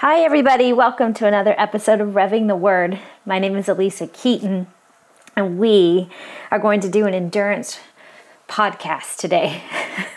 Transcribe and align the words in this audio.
Hi, 0.00 0.20
everybody. 0.20 0.72
Welcome 0.72 1.12
to 1.12 1.26
another 1.26 1.54
episode 1.58 2.00
of 2.00 2.14
Revving 2.14 2.46
the 2.46 2.56
Word. 2.56 2.98
My 3.26 3.38
name 3.38 3.54
is 3.54 3.66
Alisa 3.66 4.10
Keeton, 4.10 4.66
and 5.36 5.58
we 5.58 6.08
are 6.50 6.58
going 6.58 6.80
to 6.80 6.88
do 6.88 7.04
an 7.04 7.12
endurance 7.12 7.78
podcast 8.48 9.18
today. 9.18 9.62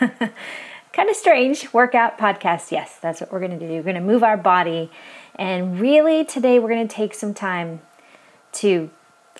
kind 0.94 1.10
of 1.10 1.14
strange 1.14 1.70
workout 1.74 2.16
podcast. 2.16 2.72
Yes, 2.72 2.96
that's 3.02 3.20
what 3.20 3.30
we're 3.30 3.40
going 3.40 3.58
to 3.58 3.68
do. 3.68 3.74
We're 3.74 3.82
going 3.82 3.94
to 3.96 4.00
move 4.00 4.22
our 4.22 4.38
body, 4.38 4.90
and 5.34 5.78
really 5.78 6.24
today 6.24 6.58
we're 6.58 6.70
going 6.70 6.88
to 6.88 6.94
take 6.94 7.12
some 7.12 7.34
time 7.34 7.82
to 8.52 8.88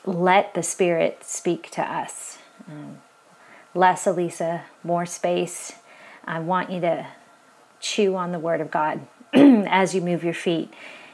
let 0.05 0.53
the 0.53 0.63
Spirit 0.63 1.25
speak 1.25 1.71
to 1.71 1.81
us. 1.81 2.37
Um, 2.69 2.99
less 3.75 4.05
Alisa, 4.05 4.65
more 4.83 5.07
space. 5.07 5.73
I 6.27 6.41
want 6.41 6.71
you 6.71 6.83
to 6.83 7.07
chew 7.81 8.15
on 8.15 8.33
the 8.33 8.39
Word 8.39 8.61
of 8.61 8.71
God 8.71 9.07
as 9.69 9.95
you 9.95 10.01
move 10.01 10.25
your 10.25 10.35
feet. 10.35 10.73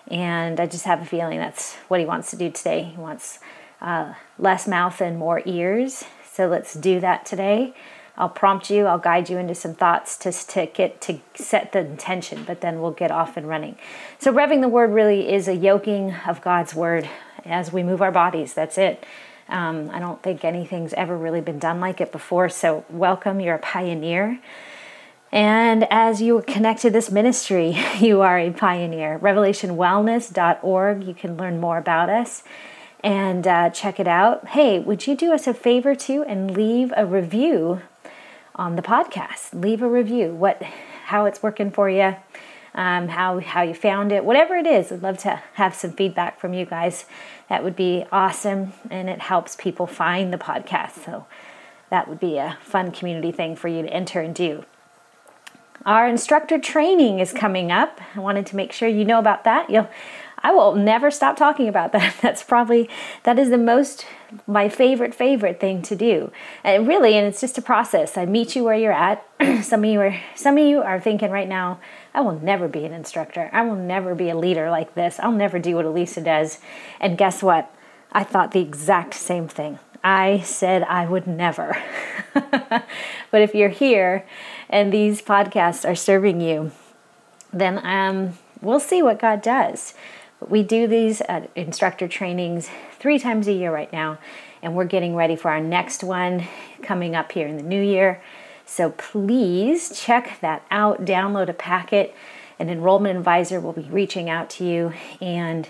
And 0.09 0.61
I 0.61 0.67
just 0.67 0.85
have 0.85 1.01
a 1.01 1.05
feeling 1.05 1.39
that's 1.39 1.75
what 1.89 2.01
he 2.01 2.07
wants 2.07 2.31
to 2.31 2.37
do 2.37 2.51
today. 2.51 2.83
He 2.83 3.01
wants 3.01 3.39
uh, 3.81 4.15
less 4.39 4.67
mouth 4.67 5.01
and 5.01 5.19
more 5.19 5.43
ears. 5.47 6.05
So 6.33 6.47
let's 6.47 6.75
do 6.75 7.01
that 7.01 7.25
today. 7.25 7.75
I'll 8.17 8.29
prompt 8.29 8.69
you, 8.69 8.85
I'll 8.85 8.99
guide 8.99 9.31
you 9.31 9.39
into 9.39 9.55
some 9.55 9.73
thoughts 9.73 10.17
to, 10.19 10.33
to 10.33 10.67
get 10.67 11.01
to 11.03 11.21
set 11.35 11.73
the 11.73 11.79
intention, 11.79 12.45
but 12.45 12.61
then 12.61 12.83
we'll 12.83 12.91
get 12.91 13.11
off 13.11 13.39
and 13.39 13.49
running. 13.49 13.77
So, 14.19 14.31
revving 14.31 14.61
the 14.61 14.69
word 14.69 14.93
really 14.93 15.33
is 15.33 15.49
a 15.49 15.55
yoking 15.55 16.15
of 16.27 16.43
God's 16.43 16.75
word 16.75 17.09
as 17.47 17.73
we 17.73 17.83
move 17.83 18.03
our 18.03 18.13
bodies. 18.13 18.53
That's 18.53 18.77
it. 18.77 19.07
Um, 19.49 19.89
I 19.91 20.01
don't 20.01 20.23
think 20.23 20.45
anything's 20.45 20.93
ever 20.93 21.17
really 21.17 21.41
been 21.41 21.59
done 21.59 21.81
like 21.81 22.01
it 22.03 22.13
before. 22.13 22.51
So, 22.51 22.85
welcome, 22.91 23.41
you're 23.41 23.55
a 23.55 23.59
pioneer. 23.59 24.39
And 25.33 25.87
as 25.91 26.21
you 26.21 26.43
connect 26.47 26.83
to 26.83 26.91
this 26.91 27.11
ministry, 27.11 27.79
you 28.01 28.21
are 28.21 28.39
a 28.39 28.51
pioneer. 28.51 29.19
RevelationWellness.org, 29.19 31.05
you 31.05 31.15
can 31.15 31.37
learn 31.37 31.61
more 31.61 31.79
about 31.79 32.11
us 32.11 32.43
and 33.03 33.47
uh, 33.47 33.71
check 33.71 33.99
it 34.01 34.09
out. 34.09 34.49
Hey, 34.49 34.79
would 34.79 35.07
you 35.07 35.17
do 35.17 35.33
us 35.33 35.47
a 35.47 35.55
favor 35.55 35.95
too 35.95 36.25
and 36.25 36.51
leave 36.51 36.93
a 36.97 37.07
review 37.07 37.83
on 38.55 38.77
the 38.77 38.83
podcast? 38.83 39.61
Leave 39.61 39.83
a 39.83 39.89
review, 39.89 40.35
what, 40.35 40.63
how 41.07 41.25
it's 41.25 41.43
working 41.43 41.71
for 41.71 41.89
you, 41.89 42.17
um, 42.75 43.09
how 43.09 43.41
how 43.41 43.63
you 43.63 43.75
found 43.75 44.13
it, 44.13 44.25
whatever 44.25 44.55
it 44.57 44.67
is. 44.67 44.93
I'd 44.93 45.03
love 45.03 45.19
to 45.19 45.43
have 45.55 45.75
some 45.75 45.93
feedback 45.93 46.39
from 46.39 46.53
you 46.53 46.67
guys. 46.67 47.05
That 47.49 47.65
would 47.65 47.75
be 47.75 48.05
awesome, 48.13 48.75
and 48.91 49.09
it 49.09 49.21
helps 49.21 49.57
people 49.57 49.87
find 49.87 50.33
the 50.33 50.39
podcast. 50.39 51.05
So 51.05 51.27
that 51.89 52.07
would 52.07 52.21
be 52.21 52.37
a 52.37 52.59
fun 52.63 52.93
community 52.93 53.33
thing 53.33 53.57
for 53.57 53.69
you 53.69 53.83
to 53.83 53.89
enter 53.89 54.21
and 54.21 54.35
do. 54.35 54.65
Our 55.87 56.07
instructor 56.07 56.59
training 56.59 57.21
is 57.21 57.33
coming 57.33 57.73
up. 57.73 58.01
I 58.15 58.21
wanted 58.21 58.47
to 58.47 58.57
make 58.57 58.73
sure 58.73 58.89
you 58.89 59.05
know 59.05 59.19
about 59.19 59.45
that. 59.45 59.71
You'll, 59.71 59.89
I 60.43 60.53
will 60.53 60.75
never 60.75 61.11
stop 61.11 61.37
talking 61.37 61.69
about 61.69 61.93
that. 61.93 62.15
That's 62.23 62.43
probably 62.43 62.89
that 63.23 63.39
is 63.39 63.51
the 63.51 63.59
most 63.59 64.07
my 64.47 64.69
favorite 64.69 65.15
favorite 65.15 65.59
thing 65.59 65.83
to 65.83 65.97
do. 65.97 66.31
And 66.63 66.87
really, 66.87 67.17
and 67.17 67.27
it's 67.27 67.41
just 67.41 67.59
a 67.59 67.63
process. 67.63 68.17
I 68.17 68.27
meet 68.27 68.55
you 68.55 68.65
where 68.65 68.77
you're 68.77 68.93
at. 68.93 69.27
some 69.63 69.85
of 69.85 69.91
you 69.91 70.01
are 70.01 70.21
some 70.35 70.59
of 70.59 70.65
you 70.65 70.83
are 70.83 71.01
thinking 71.01 71.31
right 71.31 71.49
now, 71.49 71.81
I 72.15 72.21
will 72.21 72.39
never 72.39 72.69
be 72.69 72.85
an 72.85 72.93
instructor. 72.93 73.49
I 73.53 73.63
will 73.63 73.77
never 73.77 74.15
be 74.15 74.31
a 74.31 74.37
leader 74.37 74.71
like 74.71 74.95
this. 74.95 75.19
I'll 75.21 75.33
never 75.33 75.59
do 75.59 75.77
what 75.77 75.87
Alisa 75.87 76.25
does. 76.25 76.59
And 77.01 77.17
guess 77.17 77.43
what? 77.43 77.75
I 78.13 78.25
thought 78.25 78.53
the 78.53 78.61
exact 78.61 79.15
same 79.15 79.49
thing. 79.49 79.79
I 80.03 80.41
said 80.41 80.83
I 80.85 81.07
would 81.07 81.27
never. 81.27 81.81
but 82.35 83.43
if 83.43 83.55
you're 83.55 83.69
here 83.69 84.27
and 84.69 84.93
these 84.93 85.21
podcasts 85.21 85.89
are 85.89 85.95
serving 85.95 86.41
you, 86.41 86.71
then 87.53 87.85
um, 87.85 88.39
we'll 88.61 88.81
see 88.81 89.03
what 89.03 89.19
God 89.19 89.43
does. 89.43 89.95
We 90.49 90.63
do 90.63 90.87
these 90.87 91.21
instructor 91.55 92.09
trainings 92.09 92.71
three 92.99 93.19
times 93.19 93.47
a 93.47 93.53
year 93.53 93.73
right 93.73 93.93
now, 93.93 94.19
and 94.63 94.75
we're 94.75 94.85
getting 94.85 95.15
ready 95.15 95.37
for 95.37 95.51
our 95.51 95.61
next 95.61 96.03
one 96.03 96.45
coming 96.83 97.15
up 97.15 97.33
here 97.33 97.47
in 97.47 97.57
the 97.57 97.63
new 97.63 97.83
year. 97.83 98.23
So 98.65 98.91
please 98.91 99.99
check 100.01 100.39
that 100.41 100.65
out, 100.71 101.05
download 101.05 101.49
a 101.49 101.53
packet. 101.53 102.15
An 102.59 102.71
enrollment 102.71 103.19
advisor 103.19 103.61
will 103.61 103.73
be 103.73 103.89
reaching 103.91 104.31
out 104.31 104.49
to 104.51 104.65
you 104.65 104.93
and 105.21 105.69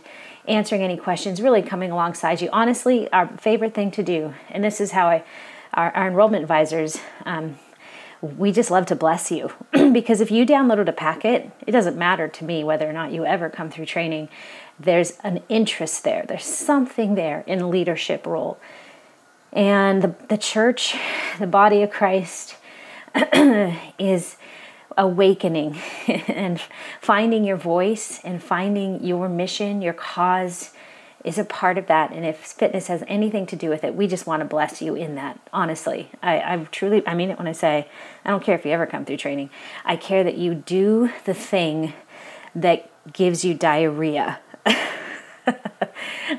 answering 0.51 0.83
any 0.83 0.97
questions, 0.97 1.41
really 1.41 1.63
coming 1.63 1.91
alongside 1.91 2.43
you. 2.43 2.51
Honestly, 2.53 3.11
our 3.13 3.29
favorite 3.39 3.73
thing 3.73 3.91
to 3.93 4.03
do, 4.03 4.35
and 4.51 4.63
this 4.63 4.81
is 4.81 4.91
how 4.93 5.07
I, 5.09 5.25
our, 5.73 5.91
our 5.93 6.09
enrollment 6.09 6.43
advisors, 6.43 6.99
um, 7.25 7.59
we 8.21 8.53
just 8.53 8.71
love 8.71 8.85
to 8.87 8.97
bless 8.97 9.31
you 9.31 9.51
because 9.93 10.21
if 10.21 10.31
you 10.31 10.45
downloaded 10.45 10.89
a 10.89 10.93
packet, 10.93 11.51
it 11.67 11.71
doesn't 11.71 11.97
matter 11.97 12.29
to 12.29 12.45
me 12.45 12.63
whether 12.65 12.89
or 12.89 12.93
not 12.93 13.13
you 13.13 13.25
ever 13.25 13.49
come 13.49 13.71
through 13.71 13.87
training. 13.87 14.29
There's 14.79 15.13
an 15.25 15.43
interest 15.49 16.05
there, 16.05 16.25
there's 16.27 16.45
something 16.45 17.15
there 17.15 17.45
in 17.47 17.71
leadership 17.71 18.27
role. 18.27 18.59
And 19.53 20.03
the, 20.03 20.15
the 20.29 20.39
church, 20.39 20.97
the 21.39 21.47
body 21.47 21.83
of 21.83 21.91
Christ, 21.91 22.57
is 23.99 24.37
awakening 25.01 25.77
and 26.07 26.61
finding 27.01 27.43
your 27.43 27.57
voice 27.57 28.21
and 28.23 28.43
finding 28.43 29.03
your 29.03 29.29
mission, 29.29 29.83
your 29.83 29.95
cause 29.95 30.73
is 31.25 31.39
a 31.39 31.45
part 31.45 31.77
of 31.79 31.87
that. 31.87 32.13
And 32.13 32.25
if 32.25 32.37
fitness 32.39 32.87
has 32.87 33.03
anything 33.09 33.47
to 33.47 33.57
do 33.57 33.69
with 33.69 33.83
it, 33.83 33.95
we 33.95 34.07
just 34.07 34.27
want 34.27 34.41
to 34.41 34.47
bless 34.47 34.81
you 34.81 34.95
in 34.95 35.17
that. 35.17 35.41
Honestly, 35.53 36.11
I, 36.23 36.41
I 36.41 36.57
truly, 36.71 37.07
I 37.07 37.15
mean 37.15 37.31
it 37.31 37.39
when 37.39 37.49
I 37.49 37.53
say, 37.53 37.89
I 38.25 38.31
don't 38.31 38.43
care 38.43 38.55
if 38.55 38.65
you 38.65 38.71
ever 38.73 38.87
come 38.87 39.05
through 39.05 39.17
training. 39.17 39.51
I 39.85 39.97
care 39.97 40.23
that 40.23 40.37
you 40.37 40.55
do 40.55 41.11
the 41.25 41.35
thing 41.35 41.95
that 42.55 42.91
gives 43.13 43.45
you 43.45 43.55
diarrhea. 43.55 44.41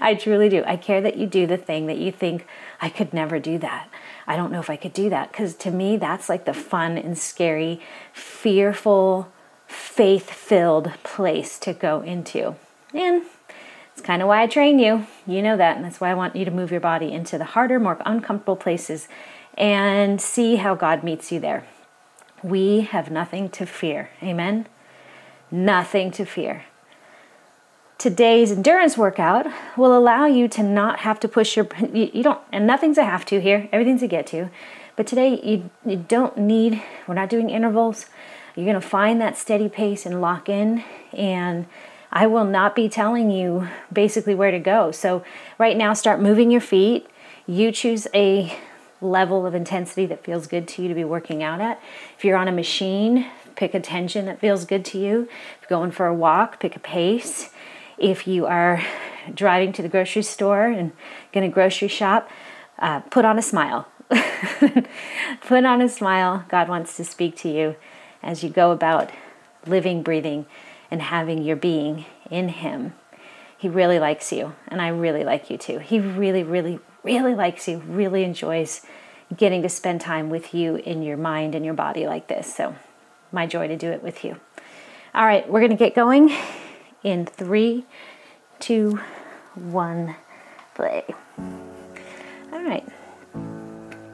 I 0.01 0.15
truly 0.15 0.49
do. 0.49 0.63
I 0.65 0.77
care 0.77 1.01
that 1.01 1.17
you 1.17 1.27
do 1.27 1.45
the 1.45 1.57
thing 1.57 1.87
that 1.87 1.97
you 1.97 2.11
think, 2.11 2.45
I 2.79 2.89
could 2.89 3.13
never 3.13 3.39
do 3.39 3.57
that. 3.59 3.89
I 4.31 4.37
don't 4.37 4.53
know 4.53 4.61
if 4.61 4.69
I 4.69 4.77
could 4.77 4.93
do 4.93 5.09
that. 5.09 5.29
Because 5.29 5.55
to 5.55 5.71
me, 5.71 5.97
that's 5.97 6.29
like 6.29 6.45
the 6.45 6.53
fun 6.53 6.97
and 6.97 7.17
scary, 7.17 7.81
fearful, 8.13 9.29
faith 9.67 10.31
filled 10.31 10.93
place 11.03 11.59
to 11.59 11.73
go 11.73 11.99
into. 12.01 12.55
And 12.93 13.23
it's 13.91 14.01
kind 14.01 14.21
of 14.21 14.29
why 14.29 14.41
I 14.41 14.47
train 14.47 14.79
you. 14.79 15.05
You 15.27 15.41
know 15.41 15.57
that. 15.57 15.75
And 15.75 15.83
that's 15.83 15.99
why 15.99 16.11
I 16.11 16.13
want 16.13 16.37
you 16.37 16.45
to 16.45 16.51
move 16.51 16.71
your 16.71 16.79
body 16.79 17.11
into 17.11 17.37
the 17.37 17.43
harder, 17.43 17.77
more 17.77 18.01
uncomfortable 18.05 18.55
places 18.55 19.09
and 19.57 20.21
see 20.21 20.55
how 20.55 20.75
God 20.75 21.03
meets 21.03 21.29
you 21.33 21.41
there. 21.41 21.65
We 22.41 22.81
have 22.81 23.11
nothing 23.11 23.49
to 23.49 23.65
fear. 23.65 24.11
Amen? 24.23 24.65
Nothing 25.51 26.09
to 26.11 26.23
fear. 26.23 26.63
Today's 28.01 28.51
endurance 28.51 28.97
workout 28.97 29.45
will 29.77 29.95
allow 29.95 30.25
you 30.25 30.47
to 30.47 30.63
not 30.63 31.01
have 31.01 31.19
to 31.19 31.27
push 31.27 31.55
your 31.55 31.67
you, 31.93 32.09
you 32.11 32.23
don't 32.23 32.41
and 32.51 32.65
nothing's 32.65 32.97
a 32.97 33.05
have 33.05 33.25
to 33.25 33.39
here, 33.39 33.69
everything's 33.71 34.01
a 34.01 34.07
get 34.07 34.25
to. 34.27 34.49
But 34.95 35.05
today 35.05 35.39
you 35.43 35.69
you 35.85 35.97
don't 36.07 36.35
need 36.35 36.81
we're 37.05 37.13
not 37.13 37.29
doing 37.29 37.51
intervals. 37.51 38.07
You're 38.55 38.65
going 38.65 38.73
to 38.73 38.81
find 38.81 39.21
that 39.21 39.37
steady 39.37 39.69
pace 39.69 40.07
and 40.07 40.19
lock 40.19 40.49
in 40.49 40.83
and 41.13 41.67
I 42.11 42.25
will 42.25 42.43
not 42.43 42.75
be 42.75 42.89
telling 42.89 43.29
you 43.29 43.67
basically 43.93 44.33
where 44.33 44.49
to 44.49 44.57
go. 44.57 44.91
So, 44.91 45.23
right 45.59 45.77
now, 45.77 45.93
start 45.93 46.19
moving 46.19 46.49
your 46.49 46.59
feet. 46.59 47.07
You 47.45 47.71
choose 47.71 48.07
a 48.15 48.57
level 48.99 49.45
of 49.45 49.53
intensity 49.53 50.07
that 50.07 50.23
feels 50.23 50.47
good 50.47 50.67
to 50.69 50.81
you 50.81 50.87
to 50.87 50.95
be 50.95 51.03
working 51.03 51.43
out 51.43 51.61
at. 51.61 51.79
If 52.17 52.25
you're 52.25 52.35
on 52.35 52.47
a 52.47 52.51
machine, 52.51 53.27
pick 53.55 53.75
a 53.75 53.79
tension 53.79 54.25
that 54.25 54.39
feels 54.39 54.65
good 54.65 54.83
to 54.85 54.97
you. 54.97 55.29
If 55.61 55.69
you're 55.69 55.79
going 55.79 55.91
for 55.91 56.07
a 56.07 56.13
walk, 56.15 56.59
pick 56.59 56.75
a 56.75 56.79
pace. 56.79 57.51
If 58.01 58.25
you 58.27 58.47
are 58.47 58.83
driving 59.31 59.73
to 59.73 59.83
the 59.83 59.87
grocery 59.87 60.23
store 60.23 60.65
and 60.65 60.91
going 61.31 61.47
to 61.47 61.53
grocery 61.53 61.87
shop, 61.87 62.27
uh, 62.79 63.01
put 63.01 63.25
on 63.25 63.37
a 63.37 63.43
smile. 63.43 63.87
put 65.41 65.65
on 65.65 65.83
a 65.83 65.87
smile. 65.87 66.43
God 66.49 66.67
wants 66.67 66.97
to 66.97 67.05
speak 67.05 67.35
to 67.37 67.49
you 67.49 67.75
as 68.23 68.43
you 68.43 68.49
go 68.49 68.71
about 68.71 69.11
living, 69.67 70.01
breathing, 70.01 70.47
and 70.89 70.99
having 70.99 71.43
your 71.43 71.55
being 71.55 72.05
in 72.31 72.49
Him. 72.49 72.93
He 73.55 73.69
really 73.69 73.99
likes 73.99 74.31
you, 74.31 74.55
and 74.67 74.81
I 74.81 74.87
really 74.87 75.23
like 75.23 75.51
you 75.51 75.57
too. 75.59 75.77
He 75.77 75.99
really, 75.99 76.41
really, 76.41 76.79
really 77.03 77.35
likes 77.35 77.67
you, 77.67 77.77
really 77.87 78.23
enjoys 78.23 78.81
getting 79.37 79.61
to 79.61 79.69
spend 79.69 80.01
time 80.01 80.31
with 80.31 80.55
you 80.55 80.77
in 80.77 81.03
your 81.03 81.17
mind 81.17 81.53
and 81.53 81.63
your 81.63 81.75
body 81.75 82.07
like 82.07 82.27
this. 82.27 82.53
So, 82.53 82.75
my 83.31 83.45
joy 83.45 83.67
to 83.67 83.77
do 83.77 83.91
it 83.91 84.01
with 84.01 84.25
you. 84.25 84.37
All 85.13 85.25
right, 85.25 85.47
we're 85.47 85.59
going 85.59 85.69
to 85.69 85.77
get 85.77 85.93
going 85.93 86.35
in 87.03 87.25
three, 87.25 87.85
two, 88.59 88.99
one, 89.55 90.15
play. 90.75 91.03
All 92.51 92.63
right. 92.63 92.87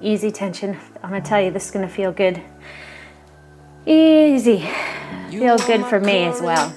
Easy 0.01 0.31
tension. 0.31 0.77
I'm 1.03 1.09
going 1.09 1.21
to 1.21 1.27
tell 1.27 1.41
you, 1.41 1.51
this 1.51 1.65
is 1.65 1.71
going 1.71 1.87
to 1.87 1.93
feel 1.93 2.11
good. 2.11 2.41
Easy 3.85 4.67
feel 5.29 5.57
good 5.57 5.85
for 5.85 5.99
me 5.99 6.25
as 6.25 6.41
well. 6.41 6.73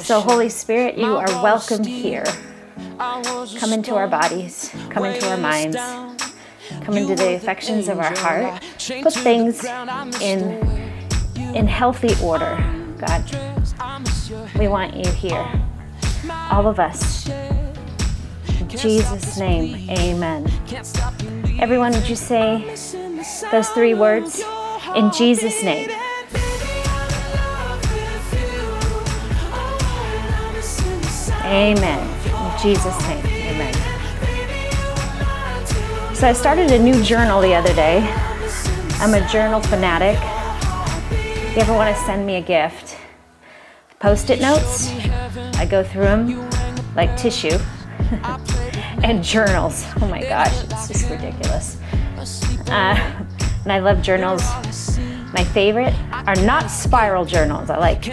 So, 0.00 0.20
Holy 0.20 0.48
Spirit, 0.48 0.98
you 0.98 1.16
are 1.16 1.42
welcome 1.42 1.84
here. 1.84 2.24
Come 2.98 3.72
into 3.72 3.94
our 3.94 4.08
bodies, 4.08 4.74
come 4.90 5.04
into 5.04 5.28
our 5.30 5.36
minds, 5.36 5.76
come 6.82 6.96
into 6.96 7.14
the 7.14 7.34
affections 7.34 7.88
of 7.88 7.98
our 7.98 8.16
heart. 8.16 8.62
Put 9.02 9.12
things 9.14 9.64
in, 10.20 10.60
in 11.56 11.66
healthy 11.66 12.14
order 12.22 12.54
God. 12.98 13.24
We 14.58 14.68
want 14.68 14.94
you 14.94 15.10
here. 15.12 15.46
All 16.50 16.66
of 16.66 16.78
us. 16.78 17.28
In 17.28 18.68
Jesus' 18.68 19.38
name, 19.38 19.88
amen. 19.90 20.50
Everyone, 21.58 21.92
would 21.92 22.08
you 22.08 22.16
say 22.16 22.62
those 23.50 23.68
three 23.70 23.94
words? 23.94 24.42
In 24.94 25.10
Jesus' 25.12 25.62
name. 25.62 25.90
Amen. 31.44 32.02
In 32.26 32.58
Jesus' 32.60 33.00
name, 33.08 33.26
amen. 33.26 33.74
So 36.14 36.28
I 36.28 36.32
started 36.34 36.70
a 36.70 36.78
new 36.78 37.02
journal 37.02 37.40
the 37.40 37.54
other 37.54 37.74
day. 37.74 38.00
I'm 38.98 39.14
a 39.14 39.26
journal 39.30 39.60
fanatic. 39.60 40.18
You 41.56 41.62
ever 41.62 41.72
want 41.72 41.96
to 41.96 42.02
send 42.02 42.26
me 42.26 42.36
a 42.36 42.42
gift, 42.42 42.98
post 43.98 44.28
it 44.28 44.42
notes, 44.42 44.90
I 45.56 45.64
go 45.64 45.82
through 45.82 46.02
them 46.02 46.50
like 46.94 47.16
tissue, 47.16 47.56
and 49.02 49.24
journals. 49.24 49.86
Oh 50.02 50.06
my 50.06 50.20
gosh, 50.20 50.52
it's 50.64 50.88
just 50.88 51.08
ridiculous. 51.08 51.78
Uh, 52.68 53.24
and 53.62 53.72
I 53.72 53.78
love 53.78 54.02
journals. 54.02 54.42
My 55.32 55.44
favorite 55.54 55.94
are 56.12 56.36
not 56.44 56.70
spiral 56.70 57.24
journals. 57.24 57.70
I 57.70 57.78
like 57.78 58.04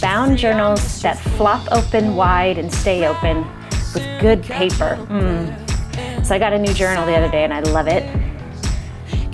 bound 0.00 0.38
journals 0.38 1.02
that 1.02 1.18
flop 1.36 1.66
open 1.72 2.14
wide 2.14 2.56
and 2.56 2.72
stay 2.72 3.08
open 3.08 3.38
with 3.94 4.20
good 4.20 4.44
paper. 4.44 4.96
Mm. 5.10 6.24
So 6.24 6.36
I 6.36 6.38
got 6.38 6.52
a 6.52 6.58
new 6.58 6.72
journal 6.72 7.04
the 7.04 7.16
other 7.16 7.32
day 7.32 7.42
and 7.42 7.52
I 7.52 7.62
love 7.62 7.88
it. 7.88 8.04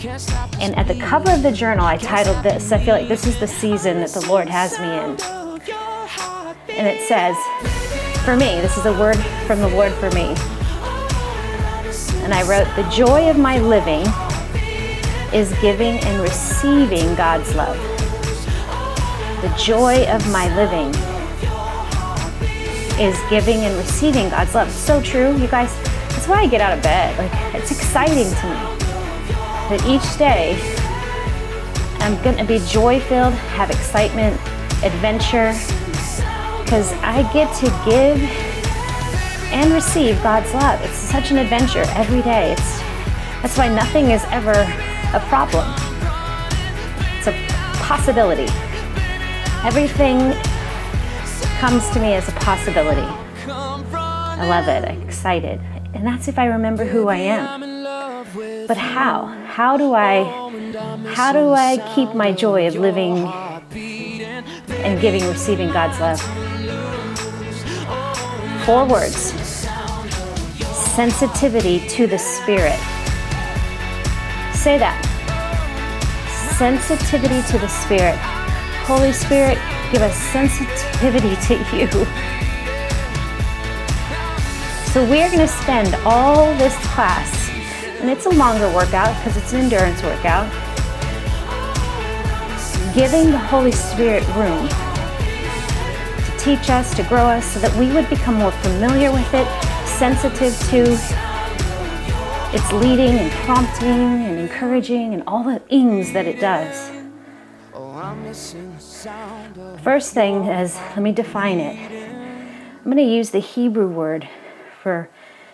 And 0.01 0.77
at 0.77 0.87
the 0.87 0.95
cover 1.01 1.33
of 1.33 1.43
the 1.43 1.51
journal, 1.51 1.85
I 1.85 1.97
titled 1.97 2.45
this. 2.45 2.71
I 2.71 2.79
feel 2.79 2.95
like 2.95 3.09
this 3.09 3.27
is 3.27 3.41
the 3.41 3.49
season 3.49 3.99
that 4.01 4.11
the 4.11 4.25
Lord 4.29 4.49
has 4.49 4.79
me 4.79 4.87
in. 4.87 5.21
And 6.77 6.87
it 6.87 7.09
says, 7.09 7.37
for 8.25 8.37
me, 8.37 8.61
this 8.61 8.77
is 8.77 8.87
a 8.87 8.93
word 8.93 9.17
from 9.47 9.59
the 9.59 9.69
Lord 9.69 9.93
for 9.95 10.11
me. 10.11 10.35
And 12.23 12.33
I 12.33 12.43
wrote, 12.47 12.67
The 12.77 12.89
joy 12.95 13.29
of 13.29 13.39
my 13.39 13.59
living 13.59 14.07
is 15.35 15.53
giving 15.61 15.99
and 15.99 16.23
receiving 16.23 17.15
God's 17.17 17.53
love. 17.57 17.77
The 19.43 19.53
joy 19.59 20.07
of 20.09 20.31
my 20.31 20.55
living 20.55 20.95
is 23.01 23.19
giving 23.31 23.65
and 23.65 23.77
receiving 23.77 24.29
God's 24.29 24.55
love. 24.55 24.71
So 24.71 25.03
true, 25.03 25.37
you 25.39 25.49
guys. 25.49 25.75
That's 26.11 26.29
why 26.29 26.43
I 26.43 26.47
get 26.47 26.61
out 26.61 26.77
of 26.77 26.85
bed. 26.85 27.19
Like 27.19 27.55
it's 27.55 27.73
exciting 27.73 28.33
to 28.33 28.75
me 28.75 28.78
that 29.69 29.85
each 29.87 30.19
day 30.19 30.57
I'm 32.01 32.21
going 32.23 32.37
to 32.37 32.45
be 32.45 32.59
joy 32.67 33.01
filled, 33.01 33.35
have 33.35 33.71
excitement, 33.71 34.35
adventure, 34.83 35.53
because 36.63 36.93
I 37.03 37.29
get 37.33 37.55
to 37.57 37.67
give 37.85 38.19
and 39.53 39.73
receive 39.73 40.23
God's 40.23 40.53
love. 40.55 40.81
It's 40.83 40.97
such 40.97 41.31
an 41.31 41.39
adventure 41.39 41.85
every 41.89 42.23
day. 42.23 42.53
It's 42.53 42.79
that's 43.43 43.57
why 43.57 43.69
nothing 43.69 44.11
is 44.11 44.25
ever 44.31 44.53
a 44.53 45.21
problem. 45.29 45.69
It's 47.19 47.27
a 47.29 47.33
possibility. 47.83 48.49
Everything 49.65 50.33
comes 51.59 51.89
to 51.91 52.01
me 52.01 52.15
as 52.15 52.29
a 52.29 52.33
possibility. 52.33 53.07
I 53.47 54.47
love 54.47 54.69
it. 54.69 54.89
I'm 54.89 55.03
excited. 55.03 55.61
And 55.95 56.07
that's 56.07 56.29
if 56.29 56.39
I 56.39 56.47
remember 56.47 56.85
who 56.85 57.09
I 57.09 57.17
am. 57.17 57.61
But 58.67 58.77
how? 58.77 59.27
How 59.59 59.77
do 59.77 59.93
I 59.93 60.23
how 61.17 61.33
do 61.33 61.51
I 61.51 61.79
keep 61.93 62.15
my 62.15 62.31
joy 62.31 62.69
of 62.69 62.77
living 62.77 63.27
and 64.85 65.01
giving 65.01 65.27
receiving 65.27 65.73
God's 65.73 65.99
love? 65.99 66.21
Four 68.65 68.87
words. 68.87 69.19
Sensitivity 70.95 71.81
to 71.89 72.07
the 72.07 72.19
spirit. 72.21 72.79
Say 74.55 74.79
that. 74.79 74.95
Sensitivity 76.57 77.43
to 77.51 77.59
the 77.59 77.67
Spirit. 77.67 78.17
Holy 78.87 79.13
Spirit, 79.13 79.59
give 79.91 80.03
us 80.03 80.15
sensitivity 80.31 81.35
to 81.49 81.55
you. 81.77 81.89
So 84.93 85.03
we're 85.11 85.27
going 85.27 85.41
to 85.41 85.49
spend 85.49 85.97
all 86.05 86.55
this 86.59 86.77
class, 86.87 87.48
and 88.01 88.11
it's 88.11 88.27
a 88.27 88.31
longer 88.31 88.73
workout 88.75 89.17
because 89.19 89.37
it's 89.37 89.53
an 89.53 89.61
endurance 89.61 90.03
workout, 90.03 90.47
giving 92.95 93.31
the 93.31 93.39
Holy 93.39 93.73
Spirit 93.73 94.27
room 94.37 94.69
to 94.69 96.39
teach 96.39 96.71
us, 96.71 96.95
to 96.97 97.03
grow 97.05 97.27
us, 97.27 97.45
so 97.45 97.61
that 97.61 97.75
we 97.77 97.93
would 97.93 98.09
become 98.09 98.35
more 98.35 98.53
familiar 98.53 99.13
with 99.13 99.33
it, 99.35 99.47
sensitive 99.87 100.57
to 100.71 100.97
it's 102.51 102.73
leading 102.73 103.19
and 103.19 103.31
prompting 103.45 103.89
and 103.89 104.39
encouraging 104.39 105.13
and 105.13 105.23
all 105.27 105.45
the 105.45 105.61
ings 105.69 106.13
that 106.13 106.25
it 106.25 106.41
does. 106.41 106.91
First 109.83 110.15
thing 110.15 110.47
is, 110.47 110.75
let 110.77 111.03
me 111.03 111.13
define 111.13 111.59
it. 111.59 111.77
I'm 112.79 112.85
going 112.85 112.97
to 112.97 113.03
use 113.03 113.31
the 113.31 113.39
Hebrew 113.39 113.89
word 113.89 114.27
for 114.83 115.11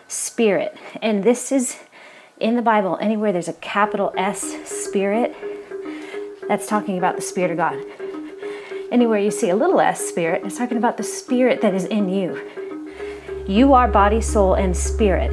spirit. 0.07 0.77
And 1.03 1.25
this 1.25 1.51
is 1.51 1.79
in 2.41 2.57
the 2.57 2.63
Bible, 2.63 2.99
anywhere 3.01 3.33
there's 3.33 3.49
a 3.49 3.55
capital 3.55 4.13
S 4.17 4.43
spirit, 4.69 5.35
that's 6.49 6.67
talking 6.67 6.99
about 6.99 7.17
the 7.17 7.23
Spirit 7.23 7.53
of 7.53 7.57
God. 7.57 7.83
Anywhere 8.91 9.19
you 9.19 9.31
see 9.31 9.51
a 9.51 9.57
little 9.57 9.81
s 9.81 10.07
spirit, 10.07 10.43
it's 10.45 10.59
talking 10.59 10.77
about 10.77 10.97
the 10.97 11.03
spirit 11.03 11.61
that 11.63 11.75
is 11.75 11.85
in 11.87 12.09
you. 12.09 12.41
You 13.47 13.73
are 13.73 13.89
body, 13.89 14.21
soul, 14.21 14.55
and 14.55 14.77
spirit. 14.77 15.33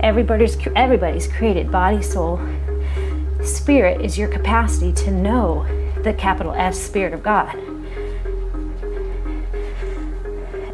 Everybody's 0.00 0.56
everybody's 0.76 1.26
created 1.26 1.70
body, 1.70 2.00
soul, 2.00 2.40
spirit 3.42 4.00
is 4.00 4.16
your 4.16 4.28
capacity 4.28 4.92
to 5.04 5.10
know 5.10 5.66
the 6.04 6.14
capital 6.14 6.52
S 6.52 6.80
spirit 6.80 7.12
of 7.12 7.22
God. 7.22 7.54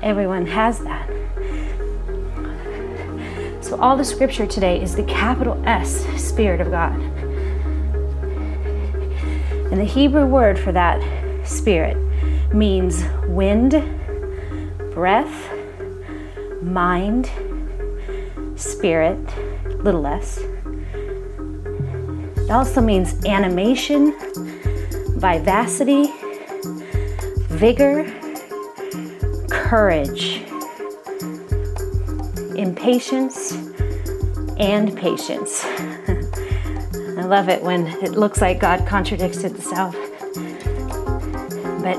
Everyone 0.03 0.47
has 0.47 0.81
that. 0.81 1.14
So 3.75 3.81
all 3.81 3.97
the 3.97 4.05
scripture 4.05 4.47
today 4.47 4.81
is 4.81 4.95
the 4.95 5.03
capital 5.03 5.61
S 5.67 6.05
spirit 6.17 6.61
of 6.61 6.71
God. 6.71 6.93
And 9.73 9.81
the 9.81 9.85
Hebrew 9.85 10.27
word 10.27 10.61
for 10.61 10.71
that 10.71 11.03
spirit 11.45 11.97
means 12.55 13.03
wind, 13.27 13.73
breath, 14.93 15.51
mind, 16.63 17.29
spirit, 18.55 19.19
little 19.83 20.03
less. 20.03 20.39
It 22.37 22.53
also 22.53 22.81
means 22.81 23.25
animation, 23.25 24.17
vivacity, 25.17 26.13
vigor, 27.49 28.05
courage, 29.51 30.45
impatience, 32.57 33.64
and 34.59 34.97
patience. 34.97 35.65
I 35.65 37.27
love 37.27 37.49
it 37.49 37.63
when 37.63 37.87
it 38.03 38.13
looks 38.13 38.41
like 38.41 38.61
God 38.61 38.87
contradicts 38.87 39.45
itself. 39.45 39.95
But 41.83 41.99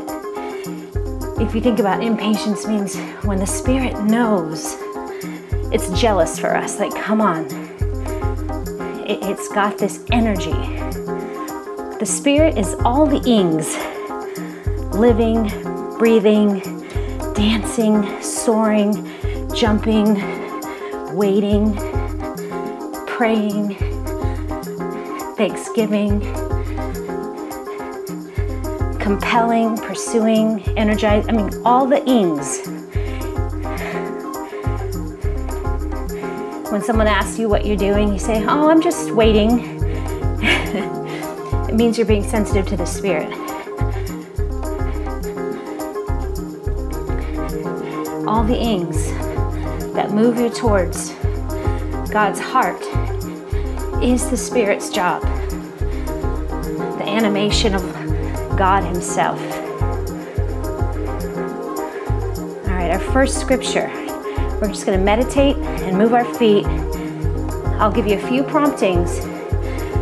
if 1.42 1.54
you 1.54 1.62
think 1.62 1.80
about 1.80 2.04
impatience 2.04 2.68
means 2.68 2.98
when 3.24 3.40
the 3.40 3.48
spirit 3.48 4.02
knows 4.04 4.76
it's 5.76 5.90
jealous 6.00 6.40
for 6.40 6.56
us. 6.56 6.80
Like, 6.80 6.96
come 6.96 7.20
on. 7.20 7.48
It, 9.06 9.22
has 9.24 9.48
got 9.50 9.78
this 9.78 10.06
energy. 10.10 10.52
The 12.00 12.06
spirit 12.06 12.58
is 12.58 12.76
all 12.86 13.06
the 13.06 13.22
ings 13.30 13.76
living, 14.96 15.50
breathing, 15.98 16.60
dancing, 17.34 18.22
soaring, 18.22 18.94
jumping, 19.54 20.16
waiting, 21.14 21.74
praying, 23.16 23.76
thanksgiving, 25.38 26.20
compelling, 29.00 29.78
pursuing, 29.78 30.62
energized. 30.78 31.30
I 31.30 31.32
mean, 31.32 31.50
all 31.64 31.88
the 31.88 32.06
ings 32.06 32.68
When 36.76 36.84
someone 36.84 37.08
asks 37.08 37.40
you 37.40 37.48
what 37.48 37.66
you're 37.66 37.78
doing, 37.78 38.12
you 38.12 38.20
say, 38.20 38.44
Oh, 38.44 38.70
I'm 38.70 38.82
just 38.82 39.12
waiting. 39.12 39.60
it 41.70 41.74
means 41.74 41.98
you're 41.98 42.06
being 42.06 42.22
sensitive 42.22 42.66
to 42.68 42.76
the 42.76 42.86
Spirit. 42.86 43.32
All 48.28 48.44
the 48.44 48.58
ings 48.60 49.10
that 49.94 50.12
move 50.12 50.38
you 50.38 50.50
towards 50.50 51.12
God's 52.12 52.42
heart 52.42 52.82
is 54.04 54.30
the 54.30 54.38
Spirit's 54.38 54.90
job. 54.90 55.22
The 56.98 57.06
animation 57.08 57.76
of 57.76 57.82
God 58.58 58.84
Himself. 58.84 59.40
All 62.66 62.74
right, 62.74 62.92
our 62.92 63.00
first 63.00 63.40
scripture. 63.40 63.90
We're 64.62 64.70
just 64.70 64.86
going 64.86 64.98
to 64.98 65.04
meditate 65.04 65.58
and 65.58 65.98
move 65.98 66.14
our 66.14 66.26
feet. 66.36 66.66
I'll 67.78 67.92
give 67.92 68.08
you 68.08 68.18
a 68.18 68.28
few 68.28 68.44
promptings, 68.44 69.20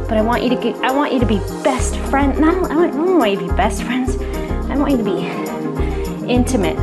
but 0.07 0.17
I 0.17 0.21
want 0.21 0.43
you 0.43 0.49
to 0.49 0.55
get, 0.55 0.75
I 0.77 0.91
want 0.91 1.11
you 1.11 1.19
to 1.19 1.25
be 1.25 1.39
best 1.63 1.97
friend. 1.97 2.39
Not, 2.39 2.71
I 2.71 2.87
don't 2.87 3.17
want 3.17 3.31
you 3.31 3.39
to 3.39 3.47
be 3.47 3.53
best 3.55 3.83
friends. 3.83 4.17
I 4.69 4.77
want 4.77 4.91
you 4.91 4.97
to 4.97 5.03
be 5.03 6.31
intimate, 6.31 6.77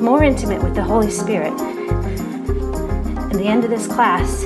more 0.00 0.24
intimate 0.24 0.62
with 0.62 0.74
the 0.74 0.82
Holy 0.82 1.10
Spirit 1.10 1.52
at 3.30 3.34
the 3.34 3.44
end 3.44 3.64
of 3.64 3.70
this 3.70 3.86
class 3.86 4.44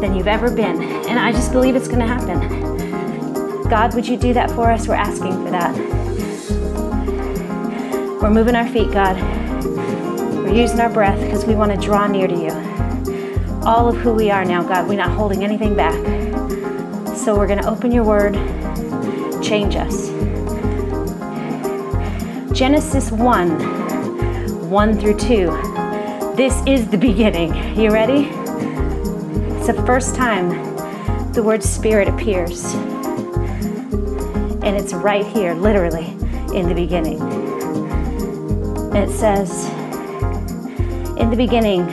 than 0.00 0.14
you've 0.14 0.28
ever 0.28 0.50
been. 0.50 0.82
And 0.82 1.18
I 1.18 1.32
just 1.32 1.52
believe 1.52 1.76
it's 1.76 1.88
going 1.88 2.00
to 2.00 2.06
happen. 2.06 3.68
God, 3.68 3.94
would 3.94 4.06
you 4.06 4.16
do 4.16 4.32
that 4.32 4.50
for 4.50 4.70
us? 4.70 4.86
We're 4.86 4.94
asking 4.94 5.32
for 5.44 5.50
that. 5.50 5.74
We're 8.22 8.30
moving 8.30 8.54
our 8.54 8.66
feet, 8.68 8.92
God. 8.92 9.16
We're 10.34 10.54
using 10.54 10.80
our 10.80 10.88
breath 10.88 11.20
because 11.20 11.44
we 11.44 11.54
want 11.54 11.72
to 11.72 11.78
draw 11.78 12.06
near 12.06 12.28
to 12.28 12.34
you. 12.34 12.52
All 13.64 13.88
of 13.88 13.96
who 13.96 14.12
we 14.14 14.30
are 14.30 14.44
now, 14.44 14.62
God, 14.62 14.88
we're 14.88 14.96
not 14.96 15.10
holding 15.10 15.42
anything 15.42 15.74
back. 15.74 15.96
So 17.16 17.36
we're 17.36 17.48
going 17.48 17.60
to 17.60 17.68
open 17.68 17.90
your 17.90 18.04
word, 18.04 18.34
change 19.42 19.74
us. 19.74 20.08
Genesis 22.56 23.10
1 23.10 24.70
1 24.70 24.98
through 24.98 25.18
2. 25.18 25.46
This 26.36 26.62
is 26.66 26.88
the 26.88 26.98
beginning. 26.98 27.78
You 27.78 27.90
ready? 27.90 28.45
It's 29.68 29.76
the 29.76 29.84
first 29.84 30.14
time 30.14 30.50
the 31.32 31.42
word 31.42 31.60
spirit 31.60 32.06
appears. 32.06 32.72
And 34.62 34.76
it's 34.76 34.92
right 34.94 35.26
here, 35.26 35.54
literally, 35.54 36.06
in 36.54 36.68
the 36.68 36.72
beginning. 36.72 37.20
It 38.94 39.10
says, 39.10 39.68
In 41.18 41.30
the 41.30 41.36
beginning, 41.36 41.84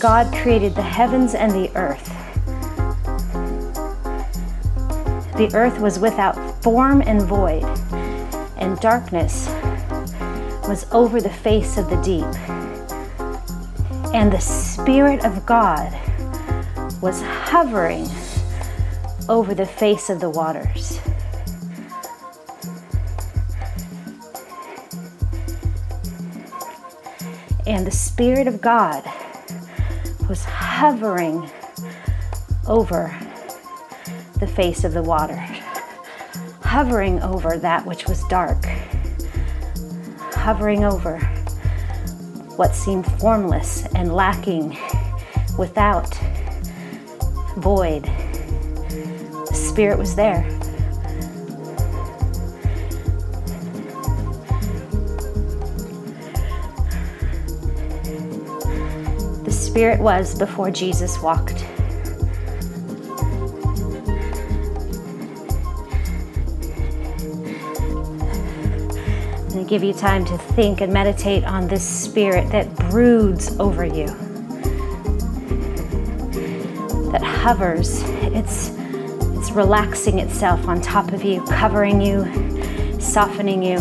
God 0.00 0.34
created 0.34 0.74
the 0.74 0.82
heavens 0.82 1.36
and 1.36 1.52
the 1.52 1.70
earth. 1.76 2.08
The 5.36 5.48
earth 5.54 5.78
was 5.78 6.00
without 6.00 6.34
form 6.64 7.00
and 7.00 7.22
void 7.22 7.62
and 8.56 8.76
darkness 8.80 9.46
was 10.66 10.84
over 10.90 11.20
the 11.20 11.30
face 11.30 11.78
of 11.78 11.88
the 11.90 12.02
deep. 12.02 12.24
And 14.12 14.32
the 14.32 14.40
Spirit 14.40 15.24
of 15.24 15.46
God 15.46 15.96
was 17.02 17.20
hovering 17.22 18.06
over 19.28 19.54
the 19.54 19.66
face 19.66 20.08
of 20.08 20.20
the 20.20 20.30
waters. 20.30 20.98
And 27.66 27.86
the 27.86 27.90
Spirit 27.90 28.46
of 28.46 28.60
God 28.60 29.04
was 30.28 30.44
hovering 30.44 31.50
over 32.66 33.16
the 34.38 34.46
face 34.46 34.84
of 34.84 34.92
the 34.92 35.02
water, 35.02 35.36
hovering 36.62 37.20
over 37.22 37.58
that 37.58 37.84
which 37.84 38.06
was 38.06 38.22
dark, 38.24 38.64
hovering 40.32 40.84
over 40.84 41.18
what 42.56 42.74
seemed 42.74 43.06
formless 43.20 43.84
and 43.94 44.14
lacking 44.14 44.78
without 45.58 46.18
void. 47.56 48.04
The 48.04 49.54
Spirit 49.54 49.98
was 49.98 50.14
there. 50.14 50.48
The 59.44 59.52
Spirit 59.52 60.00
was 60.00 60.38
before 60.38 60.70
Jesus 60.70 61.20
walked. 61.20 61.64
give 69.66 69.82
you 69.82 69.92
time 69.92 70.24
to 70.24 70.38
think 70.38 70.80
and 70.80 70.92
meditate 70.92 71.44
on 71.44 71.66
this 71.66 71.84
spirit 71.84 72.48
that 72.50 72.72
broods 72.88 73.58
over 73.58 73.84
you, 73.84 74.06
hovers. 77.46 78.02
It's, 78.34 78.70
it's 79.38 79.52
relaxing 79.52 80.18
itself 80.18 80.66
on 80.66 80.80
top 80.80 81.12
of 81.12 81.22
you, 81.22 81.44
covering 81.44 82.00
you, 82.00 82.26
softening 83.00 83.62
you, 83.62 83.78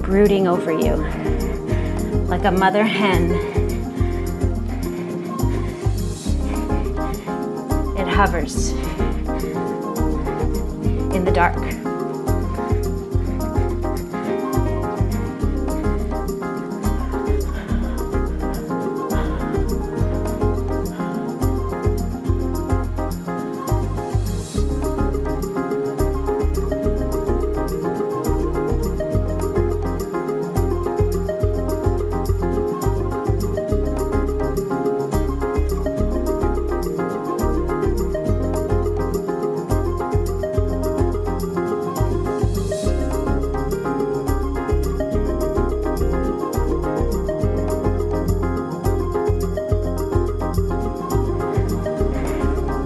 brooding 0.00 0.48
over 0.48 0.72
you 0.72 0.96
like 2.26 2.44
a 2.44 2.50
mother 2.50 2.82
hen. 2.82 3.32
It 7.98 8.08
hovers 8.08 8.70
in 11.14 11.26
the 11.26 11.32
dark. 11.34 11.73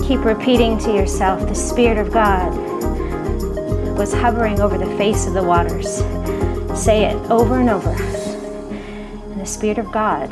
Keep 0.09 0.25
repeating 0.25 0.79
to 0.79 0.91
yourself 0.91 1.47
the 1.47 1.55
Spirit 1.55 1.99
of 1.99 2.11
God 2.11 2.57
was 3.99 4.11
hovering 4.15 4.59
over 4.59 4.79
the 4.79 4.97
face 4.97 5.27
of 5.27 5.35
the 5.35 5.43
waters. 5.43 5.99
Say 6.83 7.05
it 7.05 7.17
over 7.31 7.59
and 7.61 7.69
over. 7.69 7.91
And 7.91 9.39
the 9.39 9.45
Spirit 9.45 9.77
of 9.77 9.93
God 9.93 10.31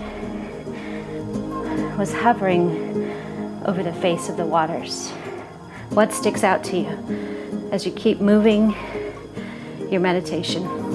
was 1.99 2.11
hovering 2.15 2.71
over 3.67 3.83
the 3.83 3.93
face 3.93 4.31
of 4.31 4.39
the 4.39 4.47
waters. 4.47 5.11
What 5.91 6.11
sticks 6.11 6.43
out 6.43 6.65
to 6.65 6.79
you 6.79 7.69
as 7.71 7.85
you 7.85 7.93
keep 7.93 8.19
moving 8.19 8.75
your 9.91 10.01
meditation? 10.01 10.86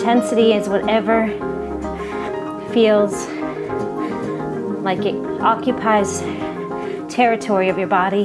Intensity 0.00 0.54
is 0.54 0.66
whatever 0.66 1.28
feels 2.72 3.12
like 4.82 5.04
it 5.04 5.14
occupies 5.42 6.20
territory 7.12 7.68
of 7.68 7.76
your 7.76 7.86
body, 7.86 8.24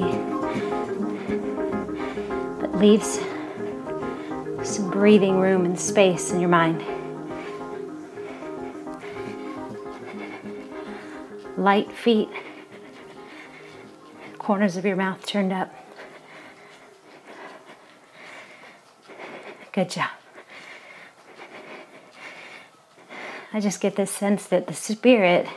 but 2.62 2.74
leaves 2.76 3.20
some 4.64 4.90
breathing 4.90 5.38
room 5.38 5.66
and 5.66 5.78
space 5.78 6.32
in 6.32 6.40
your 6.40 6.48
mind. 6.48 6.82
Light 11.58 11.92
feet, 11.92 12.30
corners 14.38 14.78
of 14.78 14.86
your 14.86 14.96
mouth 14.96 15.26
turned 15.26 15.52
up. 15.52 15.76
Good 19.74 19.90
job. 19.90 20.10
I 23.56 23.62
just 23.62 23.80
get 23.80 23.96
this 23.96 24.12
sense 24.12 24.48
that 24.48 24.68
the 24.68 24.74
Spirit 24.74 25.48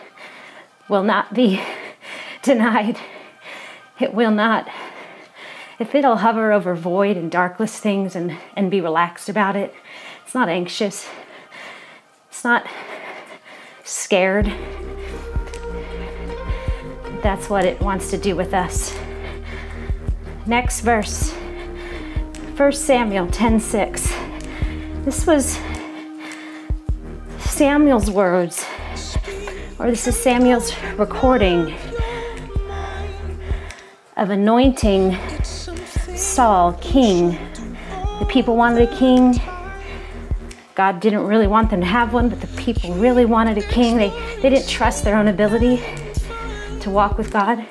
will 0.88 1.02
not 1.02 1.34
be 1.34 1.60
denied. 2.42 2.96
It 3.98 4.14
will 4.14 4.30
not. 4.30 4.68
If 5.80 5.96
it'll 5.96 6.18
hover 6.18 6.52
over 6.52 6.76
void 6.76 7.16
and 7.16 7.28
darkless 7.28 7.80
things 7.80 8.14
and, 8.14 8.38
and 8.54 8.70
be 8.70 8.80
relaxed 8.80 9.28
about 9.28 9.56
it, 9.56 9.74
It's 10.24 10.32
not 10.32 10.48
anxious. 10.48 11.08
It's 12.28 12.44
not 12.44 12.68
scared. 13.82 14.46
That's 17.20 17.50
what 17.50 17.64
it 17.64 17.80
wants 17.80 18.10
to 18.10 18.16
do 18.16 18.36
with 18.36 18.54
us. 18.54 18.96
Next 20.46 20.82
verse. 20.82 21.32
1 22.56 22.72
Samuel 22.72 23.26
10:6. 23.26 25.04
This 25.04 25.26
was 25.26 25.58
Samuel's 27.58 28.08
words, 28.08 28.64
or 29.80 29.90
this 29.90 30.06
is 30.06 30.16
Samuel's 30.16 30.72
recording 30.96 31.74
of 34.16 34.30
anointing 34.30 35.18
Saul 35.42 36.74
king. 36.74 37.36
The 38.20 38.26
people 38.28 38.54
wanted 38.54 38.88
a 38.88 38.96
king. 38.96 39.40
God 40.76 41.00
didn't 41.00 41.26
really 41.26 41.48
want 41.48 41.70
them 41.70 41.80
to 41.80 41.86
have 41.86 42.14
one, 42.14 42.28
but 42.28 42.40
the 42.40 42.46
people 42.62 42.94
really 42.94 43.24
wanted 43.24 43.58
a 43.58 43.62
king. 43.62 43.96
They, 43.96 44.10
they 44.40 44.50
didn't 44.50 44.68
trust 44.68 45.02
their 45.02 45.16
own 45.16 45.26
ability 45.26 45.82
to 46.78 46.90
walk 46.90 47.18
with 47.18 47.32
God. 47.32 47.66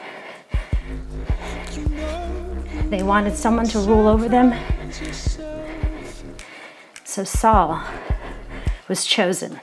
They 2.90 3.04
wanted 3.04 3.38
someone 3.38 3.68
to 3.68 3.80
rule 3.80 4.10
over 4.10 4.28
them. 4.28 4.54
So 7.06 7.24
Saul 7.24 7.82
was 8.90 9.06
chosen. 9.06 9.62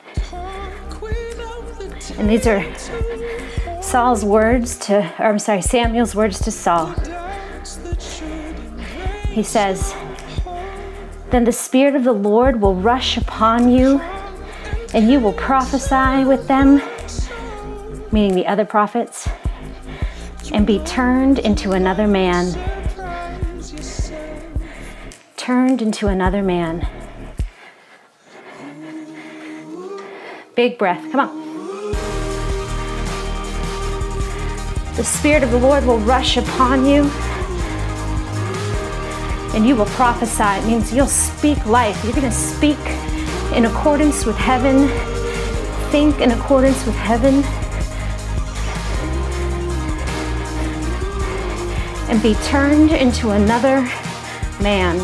And 2.19 2.31
these 2.31 2.47
are 2.47 2.65
Saul's 3.83 4.25
words 4.25 4.79
to, 4.87 4.99
or 5.19 5.27
I'm 5.27 5.39
sorry, 5.39 5.63
Samuel's 5.63 6.15
words 6.15 6.39
to 6.41 6.51
Saul. 6.51 6.95
He 9.31 9.43
says, 9.43 9.95
Then 11.31 11.45
the 11.45 11.53
Spirit 11.53 11.97
of 11.97 12.05
the 12.05 12.13
Lord 12.13 12.61
will 12.61 12.77
rush 12.77 13.17
upon 13.17 13.69
you, 13.69 14.01
and 14.95 15.11
you 15.11 15.19
will 15.19 15.33
prophesy 15.33 16.25
with 16.25 16.47
them, 16.47 16.81
meaning 18.13 18.35
the 18.37 18.47
other 18.47 18.65
prophets, 18.65 19.29
and 20.53 20.67
be 20.67 20.79
turned 20.81 21.41
into 21.41 21.73
another 21.73 22.07
man. 22.07 22.53
Turned 25.37 25.83
into 25.83 26.07
another 26.07 26.43
man. 26.43 26.89
Big 30.55 30.79
breath. 30.79 31.11
Come 31.11 31.21
on. 31.21 31.44
The 34.97 35.03
Spirit 35.05 35.43
of 35.43 35.51
the 35.51 35.59
Lord 35.59 35.85
will 35.85 35.99
rush 35.99 36.37
upon 36.37 36.87
you 36.87 37.11
and 39.55 39.67
you 39.67 39.77
will 39.77 39.87
prophesy. 39.87 40.43
It 40.43 40.67
means 40.67 40.93
you'll 40.93 41.07
speak 41.07 41.65
life. 41.67 42.03
You're 42.05 42.13
going 42.13 42.25
to 42.25 42.33
speak 42.33 42.79
in 43.55 43.67
accordance 43.67 44.25
with 44.25 44.37
heaven, 44.37 44.89
think 45.91 46.21
in 46.21 46.33
accordance 46.33 46.85
with 46.87 46.95
heaven, 46.97 47.43
and 52.09 52.23
be 52.23 52.35
turned 52.47 52.91
into 52.91 53.31
another 53.31 53.81
man. 54.61 54.99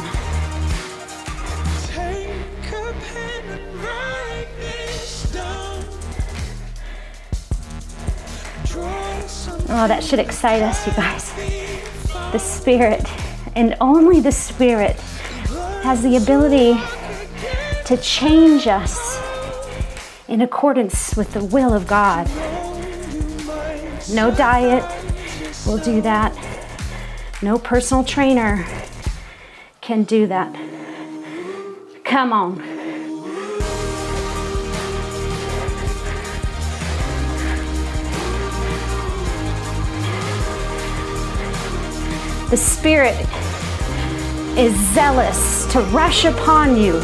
Oh, 9.83 9.89
that 9.89 10.05
should 10.05 10.19
excite 10.19 10.61
us, 10.61 10.87
you 10.87 10.93
guys. 10.93 11.33
The 12.33 12.39
Spirit, 12.39 13.03
and 13.57 13.75
only 13.81 14.21
the 14.21 14.31
Spirit, 14.31 15.01
has 15.81 16.03
the 16.03 16.17
ability 16.17 16.75
to 17.87 17.97
change 17.97 18.67
us 18.67 19.19
in 20.29 20.43
accordance 20.43 21.17
with 21.17 21.33
the 21.33 21.43
will 21.43 21.73
of 21.73 21.87
God. 21.87 22.27
No 24.13 24.31
diet 24.31 24.85
will 25.67 25.79
do 25.79 26.03
that. 26.03 26.37
No 27.41 27.59
personal 27.59 28.05
trainer 28.05 28.67
can 29.81 30.03
do 30.03 30.27
that. 30.27 30.55
Come 32.05 32.35
on. 32.35 32.70
The 42.51 42.57
Spirit 42.57 43.15
is 44.59 44.75
zealous 44.93 45.67
to 45.67 45.83
rush 45.93 46.25
upon 46.25 46.77
you 46.77 46.97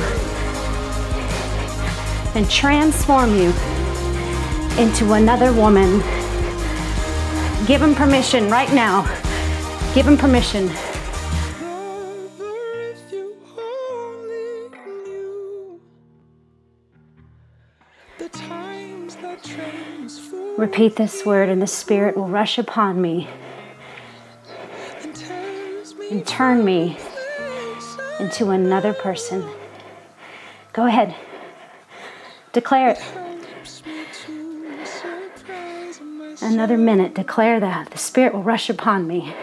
and 2.35 2.51
transform 2.51 3.33
you 3.33 3.51
into 4.77 5.13
another 5.13 5.53
woman. 5.53 6.01
Give 7.65 7.81
him 7.81 7.95
permission 7.95 8.51
right 8.51 8.73
now. 8.73 9.03
Give 9.95 10.09
him 10.09 10.17
permission. 10.17 10.69
Repeat 20.59 20.97
this 20.97 21.25
word, 21.25 21.49
and 21.49 21.63
the 21.63 21.69
Spirit 21.69 22.17
will 22.17 22.27
rush 22.27 22.59
upon 22.59 23.01
me 23.01 23.29
and 26.17 26.27
turn 26.27 26.65
me 26.65 26.97
into 28.19 28.49
another 28.49 28.95
person. 28.95 29.47
Go 30.73 30.87
ahead, 30.87 31.15
declare 32.53 32.91
it. 32.91 33.03
Another 36.41 36.79
minute, 36.79 37.15
declare 37.15 37.61
that. 37.61 37.91
The 37.91 37.99
Spirit 37.99 38.33
will 38.33 38.43
rush 38.43 38.71
upon 38.71 39.07
me 39.07 39.35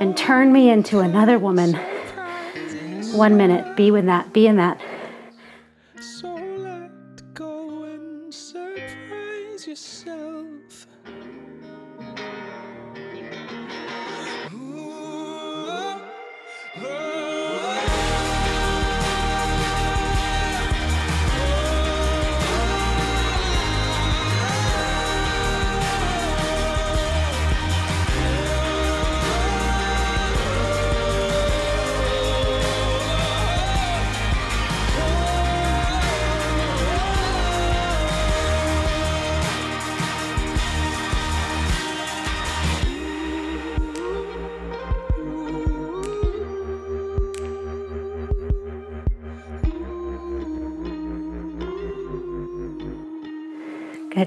and 0.00 0.16
turn 0.16 0.52
me 0.52 0.70
into 0.70 0.98
another 0.98 1.38
woman. 1.38 1.74
One 3.12 3.36
minute, 3.36 3.76
be 3.76 3.92
with 3.92 4.06
that, 4.06 4.32
be 4.32 4.48
in 4.48 4.56
that. 4.56 4.80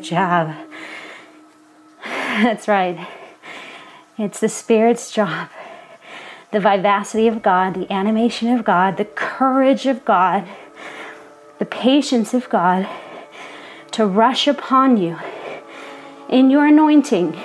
Job. 0.05 0.55
That's 2.03 2.67
right. 2.67 3.07
It's 4.17 4.39
the 4.39 4.49
Spirit's 4.49 5.11
job. 5.11 5.49
The 6.51 6.59
vivacity 6.59 7.27
of 7.27 7.41
God, 7.41 7.73
the 7.73 7.91
animation 7.91 8.49
of 8.49 8.63
God, 8.63 8.97
the 8.97 9.05
courage 9.05 9.85
of 9.85 10.05
God, 10.05 10.47
the 11.59 11.65
patience 11.65 12.33
of 12.33 12.47
God 12.49 12.87
to 13.91 14.05
rush 14.05 14.47
upon 14.47 14.97
you 14.97 15.17
in 16.29 16.49
your 16.49 16.67
anointing 16.67 17.35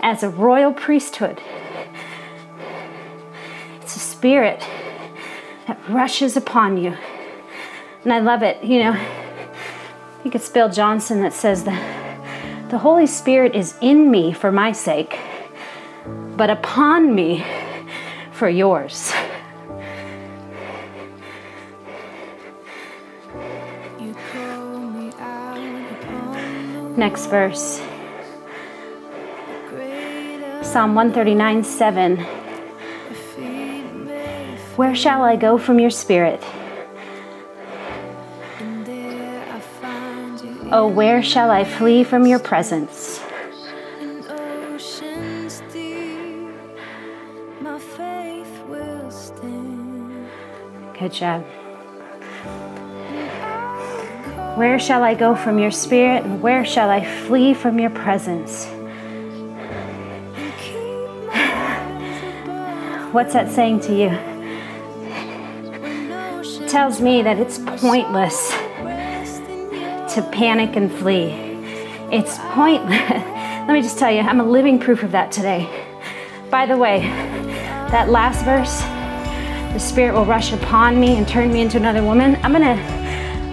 as 0.00 0.22
a 0.22 0.28
royal 0.28 0.72
priesthood. 0.72 1.40
It's 3.80 3.96
a 3.96 4.00
spirit 4.00 4.60
that 5.66 5.78
rushes 5.88 6.36
upon 6.36 6.78
you. 6.78 6.96
And 8.04 8.12
I 8.12 8.20
love 8.20 8.42
it, 8.42 8.62
you 8.62 8.84
know 8.84 9.24
think 10.28 10.42
it's 10.42 10.50
Bill 10.50 10.68
Johnson 10.68 11.22
that 11.22 11.32
says 11.32 11.64
that 11.64 12.68
the 12.68 12.76
Holy 12.76 13.06
Spirit 13.06 13.54
is 13.54 13.74
in 13.80 14.10
me 14.10 14.30
for 14.30 14.52
my 14.52 14.72
sake, 14.72 15.18
but 16.36 16.50
upon 16.50 17.14
me 17.14 17.42
for 18.32 18.46
yours. 18.46 19.10
Next 26.98 27.24
verse. 27.28 27.80
Psalm 30.60 30.94
139 30.94 31.64
7. 31.64 32.18
Where 34.76 34.94
shall 34.94 35.22
I 35.22 35.36
go 35.36 35.56
from 35.56 35.78
your 35.78 35.88
spirit? 35.88 36.44
Oh, 40.70 40.86
where 40.86 41.22
shall 41.22 41.50
I 41.50 41.64
flee 41.64 42.04
from 42.04 42.26
your 42.26 42.38
presence? 42.38 43.22
Good 50.98 51.10
job. 51.10 51.42
Where 54.58 54.78
shall 54.78 55.02
I 55.02 55.14
go 55.14 55.34
from 55.34 55.58
your 55.58 55.70
spirit, 55.70 56.24
and 56.24 56.42
where 56.42 56.66
shall 56.66 56.90
I 56.90 57.02
flee 57.02 57.54
from 57.54 57.78
your 57.78 57.88
presence? 57.88 58.66
What's 63.12 63.32
that 63.32 63.50
saying 63.50 63.80
to 63.80 63.94
you? 63.94 64.10
It 66.62 66.68
tells 66.68 67.00
me 67.00 67.22
that 67.22 67.38
it's 67.38 67.58
pointless 67.80 68.52
to 70.18 70.30
panic 70.30 70.74
and 70.74 70.90
flee. 70.90 71.28
It's 72.10 72.38
pointless. 72.52 73.08
Let 73.10 73.68
me 73.68 73.80
just 73.82 74.00
tell 74.00 74.10
you, 74.10 74.18
I'm 74.18 74.40
a 74.40 74.44
living 74.44 74.80
proof 74.80 75.04
of 75.04 75.12
that 75.12 75.30
today. 75.30 75.68
By 76.50 76.66
the 76.66 76.76
way, 76.76 77.02
that 77.92 78.08
last 78.08 78.44
verse, 78.44 78.80
the 79.72 79.78
Spirit 79.78 80.14
will 80.14 80.24
rush 80.24 80.52
upon 80.52 80.98
me 80.98 81.16
and 81.16 81.28
turn 81.28 81.52
me 81.52 81.60
into 81.60 81.76
another 81.76 82.02
woman. 82.02 82.34
I'm 82.42 82.50
gonna 82.50 82.74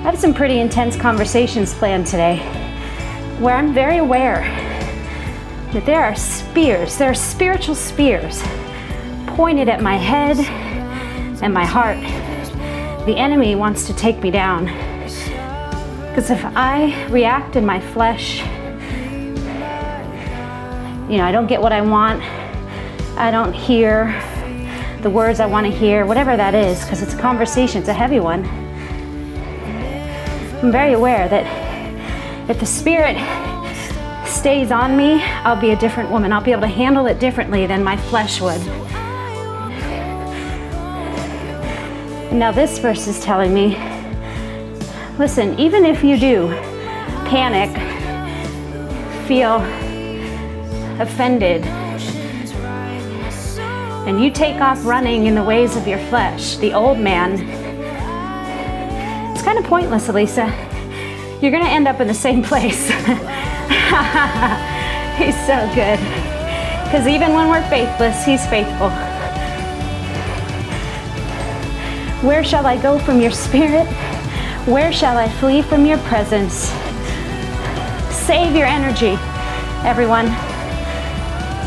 have 0.01 0.17
some 0.17 0.33
pretty 0.33 0.59
intense 0.59 0.95
conversations 0.95 1.71
planned 1.71 2.07
today 2.07 2.37
where 3.39 3.55
I'm 3.55 3.71
very 3.71 3.97
aware 3.97 4.41
that 5.71 5.85
there 5.85 6.03
are 6.03 6.15
spears, 6.15 6.97
there 6.97 7.11
are 7.11 7.13
spiritual 7.13 7.75
spears 7.75 8.41
pointed 9.27 9.69
at 9.69 9.83
my 9.83 9.97
head 9.97 10.39
and 11.43 11.53
my 11.53 11.65
heart. 11.65 11.99
The 13.05 13.17
enemy 13.17 13.53
wants 13.53 13.85
to 13.85 13.93
take 13.93 14.23
me 14.23 14.31
down. 14.31 14.94
Because 16.15 16.31
if 16.31 16.45
I 16.55 17.07
react 17.07 17.57
in 17.57 17.65
my 17.65 17.81
flesh, 17.81 18.37
you 21.09 21.17
know, 21.17 21.25
I 21.25 21.31
don't 21.33 21.45
get 21.45 21.61
what 21.61 21.73
I 21.73 21.81
want, 21.81 22.23
I 23.17 23.31
don't 23.31 23.51
hear 23.51 24.17
the 25.01 25.09
words 25.09 25.41
I 25.41 25.45
want 25.45 25.67
to 25.67 25.73
hear, 25.73 26.05
whatever 26.05 26.37
that 26.37 26.55
is, 26.55 26.81
because 26.83 27.03
it's 27.03 27.13
a 27.13 27.19
conversation, 27.19 27.81
it's 27.81 27.89
a 27.89 27.93
heavy 27.93 28.21
one. 28.21 28.45
I'm 30.63 30.71
very 30.71 30.93
aware 30.93 31.27
that 31.27 32.49
if 32.49 32.61
the 32.61 32.65
Spirit 32.65 33.17
stays 34.25 34.71
on 34.71 34.95
me, 34.95 35.21
I'll 35.21 35.59
be 35.59 35.71
a 35.71 35.77
different 35.77 36.11
woman. 36.11 36.31
I'll 36.31 36.41
be 36.41 36.53
able 36.53 36.61
to 36.61 36.67
handle 36.67 37.07
it 37.07 37.19
differently 37.19 37.67
than 37.67 37.83
my 37.83 37.97
flesh 37.97 38.39
would. 38.39 38.65
Now, 42.31 42.53
this 42.53 42.79
verse 42.79 43.05
is 43.05 43.19
telling 43.19 43.53
me 43.53 43.94
Listen, 45.17 45.57
even 45.57 45.85
if 45.85 46.03
you 46.03 46.19
do 46.19 46.49
panic, 47.25 47.71
feel 49.27 49.61
offended, 51.01 51.63
and 54.05 54.21
you 54.21 54.29
take 54.29 54.59
off 54.59 54.85
running 54.85 55.25
in 55.25 55.35
the 55.35 55.43
ways 55.43 55.77
of 55.77 55.87
your 55.87 55.99
flesh, 56.09 56.57
the 56.57 56.73
old 56.73 56.99
man, 56.99 57.39
it's 59.33 59.41
kind 59.41 59.57
of 59.57 59.63
pointless, 59.63 60.07
Alisa. 60.09 60.51
You're 61.41 61.51
going 61.51 61.63
to 61.63 61.69
end 61.69 61.87
up 61.87 62.01
in 62.01 62.07
the 62.07 62.13
same 62.13 62.43
place. 62.51 62.89
he's 65.17 65.35
so 65.47 65.71
good. 65.73 65.99
Because 66.85 67.07
even 67.07 67.33
when 67.33 67.47
we're 67.49 67.67
faithless, 67.69 68.23
He's 68.25 68.45
faithful. 68.47 68.89
Where 72.27 72.43
shall 72.43 72.65
I 72.65 72.75
go 72.81 72.99
from 72.99 73.21
your 73.21 73.31
spirit? 73.31 73.87
Where 74.65 74.91
shall 74.91 75.15
I 75.15 75.29
flee 75.29 75.61
from 75.61 75.85
your 75.85 75.99
presence? 75.99 76.71
Save 78.11 78.55
your 78.55 78.65
energy, 78.65 79.15
everyone. 79.87 80.25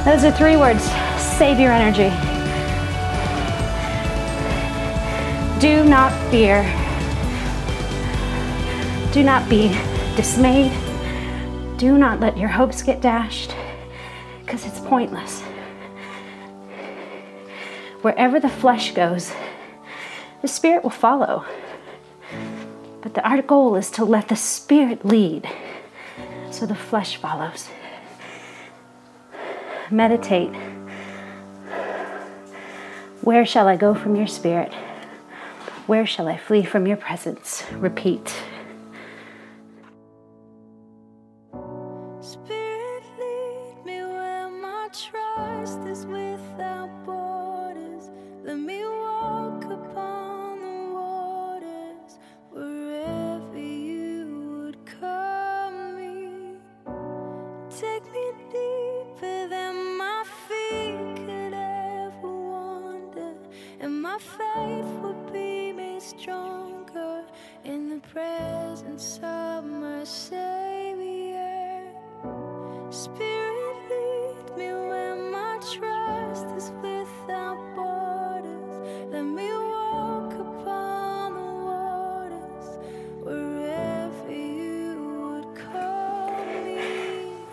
Those 0.05 0.25
are 0.25 0.33
three 0.33 0.57
words 0.57 0.83
save 1.39 1.61
your 1.61 1.71
energy. 1.71 2.09
Do 5.61 5.85
not 5.85 6.13
fear. 6.33 6.65
Do 9.13 9.23
not 9.23 9.49
be 9.49 9.69
dismayed. 10.17 10.73
Do 11.77 11.97
not 11.99 12.19
let 12.19 12.37
your 12.37 12.49
hopes 12.49 12.83
get 12.83 13.01
dashed 13.01 13.55
because 14.41 14.67
it's 14.67 14.81
pointless. 14.81 15.43
Wherever 18.03 18.41
the 18.41 18.49
flesh 18.49 18.93
goes, 18.93 19.33
the 20.43 20.49
spirit 20.49 20.83
will 20.83 20.91
follow. 20.91 21.45
But 23.01 23.15
the, 23.15 23.29
our 23.29 23.43
goal 23.43 23.77
is 23.77 23.91
to 23.93 24.05
let 24.05 24.29
the 24.29 24.37
Spirit 24.37 25.05
lead 25.05 25.49
so 26.51 26.67
the 26.67 26.75
flesh 26.75 27.17
follows. 27.17 27.69
Meditate. 29.91 30.55
Where 33.23 33.47
shall 33.47 33.69
I 33.69 33.77
go 33.77 33.95
from 33.95 34.17
your 34.17 34.27
Spirit? 34.27 34.73
Where 35.87 36.07
shall 36.07 36.29
I 36.29 36.37
flee 36.37 36.65
from 36.65 36.87
your 36.87 36.97
presence? 36.97 37.65
Repeat. 37.73 38.35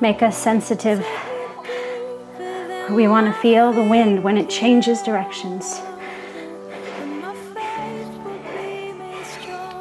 Make 0.06 0.22
us 0.22 0.38
sensitive. 0.38 1.04
We 2.91 3.08
want 3.08 3.26
to 3.26 3.34
feel 3.41 3.74
the 3.74 3.82
wind 3.82 4.24
when 4.24 4.38
it 4.38 4.52
changes 4.52 5.02
directions. 5.02 5.82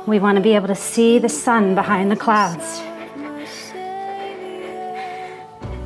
We 0.06 0.18
want 0.18 0.36
to 0.36 0.42
be 0.42 0.54
able 0.54 0.68
to 0.68 0.74
see 0.74 1.18
the 1.18 1.28
sun 1.28 1.74
behind 1.74 2.10
the 2.10 2.16
clouds. 2.16 2.80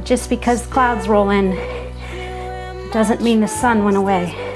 Just 0.04 0.30
because 0.30 0.64
clouds 0.66 1.08
roll 1.08 1.30
in 1.30 1.56
doesn't 2.92 3.20
mean 3.20 3.40
the 3.40 3.48
sun 3.48 3.82
went 3.82 3.96
away. 3.96 4.47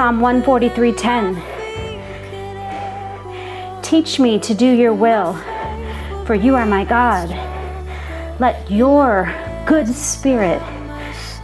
Psalm 0.00 0.20
143:10. 0.22 1.36
Teach 3.82 4.18
me 4.18 4.38
to 4.38 4.54
do 4.54 4.64
your 4.64 4.94
will, 4.94 5.34
for 6.24 6.34
you 6.34 6.56
are 6.56 6.64
my 6.64 6.86
God. 6.86 7.28
Let 8.38 8.70
your 8.70 9.30
good 9.66 9.86
spirit 9.88 10.62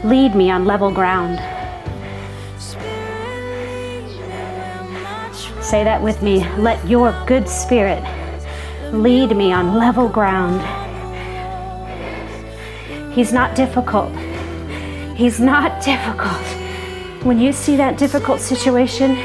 lead 0.03 0.35
me 0.35 0.51
on 0.51 0.65
level 0.65 0.91
ground. 0.91 1.39
Say 5.61 5.85
that 5.85 6.01
with 6.01 6.23
me. 6.23 6.49
Let 6.57 6.83
your 6.89 7.13
good 7.27 7.47
spirit 7.51 8.03
lead 8.91 9.37
me 9.37 9.53
on 9.53 9.75
level 9.75 10.09
ground. 10.09 10.63
He's 13.13 13.35
not 13.35 13.55
difficult. 13.55 14.17
He's 15.15 15.41
not 15.41 15.85
difficult. 15.93 16.56
When 17.27 17.41
you 17.41 17.53
see 17.53 17.75
that 17.75 17.99
difficult 17.99 18.41
situation, 18.41 19.17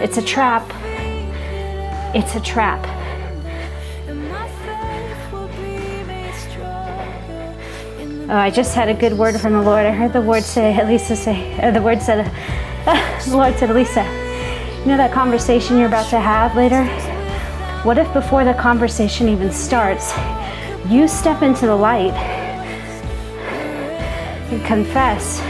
it's 0.00 0.18
a 0.18 0.22
trap. 0.22 0.62
It's 2.14 2.36
a 2.36 2.40
trap. 2.40 2.78
Oh, 8.30 8.36
I 8.36 8.50
just 8.50 8.72
had 8.76 8.88
a 8.88 8.94
good 8.94 9.14
word 9.14 9.40
from 9.40 9.54
the 9.54 9.62
Lord. 9.62 9.84
I 9.84 9.90
heard 9.90 10.12
the 10.12 10.22
word 10.22 10.44
say, 10.44 10.72
Alisa 10.74 11.16
say, 11.16 11.58
or 11.60 11.72
the 11.72 11.82
word 11.82 12.00
said, 12.00 12.24
uh, 12.86 13.24
the 13.28 13.36
Lord 13.36 13.58
said, 13.58 13.70
Alisa, 13.70 14.04
you 14.78 14.86
know 14.86 14.96
that 14.96 15.10
conversation 15.10 15.76
you're 15.76 15.88
about 15.88 16.08
to 16.10 16.20
have 16.20 16.54
later? 16.54 16.84
What 17.82 17.98
if 17.98 18.12
before 18.12 18.44
the 18.44 18.54
conversation 18.54 19.28
even 19.28 19.50
starts, 19.50 20.16
you 20.88 21.08
step 21.08 21.42
into 21.42 21.66
the 21.66 21.74
light 21.74 22.14
and 24.52 24.64
confess 24.64 25.42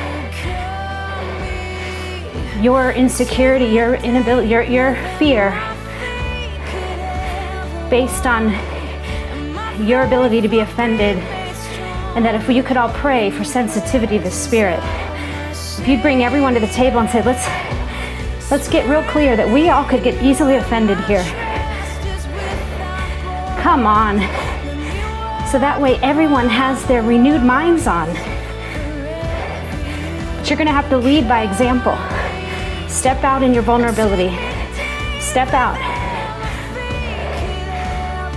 your 2.62 2.92
insecurity, 2.92 3.66
your 3.66 3.94
inability, 3.96 4.48
your, 4.48 4.62
your 4.62 4.94
fear 5.18 5.50
based 7.88 8.26
on 8.26 8.50
your 9.86 10.02
ability 10.02 10.40
to 10.40 10.48
be 10.48 10.60
offended. 10.60 11.16
And 12.16 12.24
that 12.24 12.34
if 12.34 12.48
you 12.48 12.62
could 12.62 12.76
all 12.76 12.92
pray 12.94 13.30
for 13.30 13.44
sensitivity 13.44 14.16
of 14.16 14.24
the 14.24 14.30
spirit, 14.30 14.80
if 15.52 15.86
you'd 15.86 16.02
bring 16.02 16.24
everyone 16.24 16.54
to 16.54 16.60
the 16.60 16.66
table 16.68 16.98
and 16.98 17.08
say, 17.08 17.22
let's 17.22 17.46
let's 18.50 18.68
get 18.68 18.88
real 18.88 19.02
clear 19.10 19.36
that 19.36 19.48
we 19.48 19.68
all 19.68 19.84
could 19.84 20.02
get 20.02 20.20
easily 20.22 20.56
offended 20.56 20.98
here. 21.04 21.22
Come 23.62 23.86
on. 23.86 24.18
So 25.46 25.58
that 25.58 25.80
way 25.80 25.96
everyone 25.96 26.48
has 26.48 26.84
their 26.86 27.02
renewed 27.02 27.42
minds 27.42 27.86
on. 27.86 28.08
But 30.36 30.50
you're 30.50 30.56
to 30.66 30.72
have 30.72 30.88
to 30.88 30.98
lead 30.98 31.28
by 31.28 31.42
example. 31.42 31.96
Step 32.98 33.22
out 33.22 33.44
in 33.44 33.54
your 33.54 33.62
vulnerability. 33.62 34.28
Step 35.20 35.52
out 35.52 35.78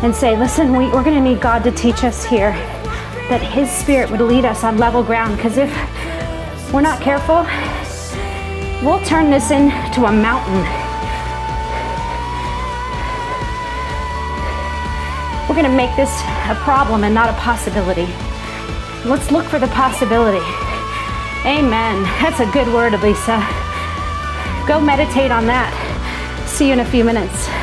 and 0.04 0.16
say, 0.16 0.38
listen, 0.38 0.78
we, 0.78 0.86
are 0.86 1.04
going 1.04 1.16
to 1.16 1.20
need 1.20 1.42
God 1.42 1.64
to 1.64 1.72
teach 1.72 2.04
us 2.04 2.24
here 2.24 2.52
that 3.32 3.42
His 3.42 3.72
Spirit 3.72 4.12
would 4.12 4.22
lead 4.22 4.46
us 4.46 4.64
on 4.64 4.78
level 4.78 5.02
ground. 5.02 5.36
Because 5.36 5.58
if 5.58 5.72
we're 6.72 6.82
not 6.82 7.02
careful, 7.02 7.38
we'll 8.86 9.04
turn 9.04 9.32
this 9.32 9.50
into 9.50 10.06
a 10.06 10.12
mountain. 10.12 10.62
We're 15.50 15.60
going 15.60 15.72
to 15.72 15.76
make 15.76 15.96
this 15.96 16.22
a 16.48 16.56
problem 16.62 17.04
and 17.04 17.16
not 17.16 17.32
a 17.32 17.38
possibility. 17.40 18.06
Let's 19.10 19.32
look 19.32 19.46
for 19.46 19.58
the 19.58 19.70
possibility. 19.70 20.46
Amen. 21.48 22.04
That's 22.22 22.40
a 22.40 22.52
good 22.52 22.72
word, 22.72 22.94
Alisa. 22.94 23.71
Go 24.68 24.80
meditate 24.80 25.32
on 25.32 25.48
that. 25.48 25.72
See 26.48 26.68
you 26.68 26.74
in 26.74 26.80
a 26.80 26.86
few 26.86 27.04
minutes. 27.04 27.61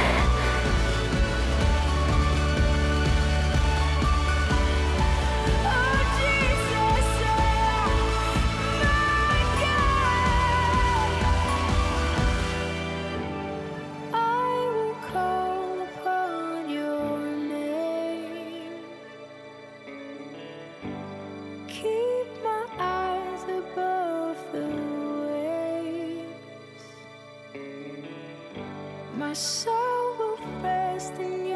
my 29.18 29.32
soul 29.32 30.14
will 30.16 30.38
rest 30.62 31.14
in 31.18 31.46
you. 31.46 31.47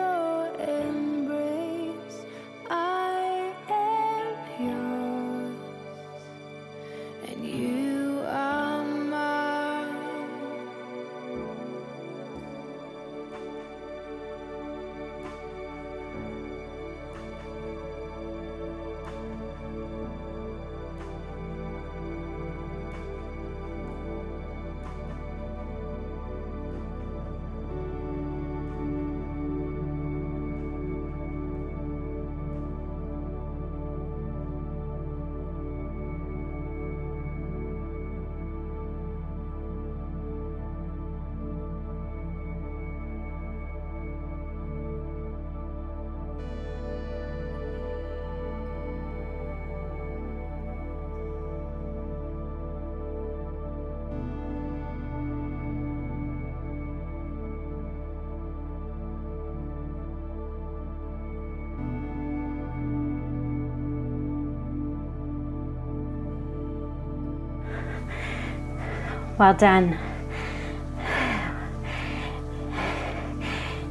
Well 69.42 69.54
done. 69.54 69.98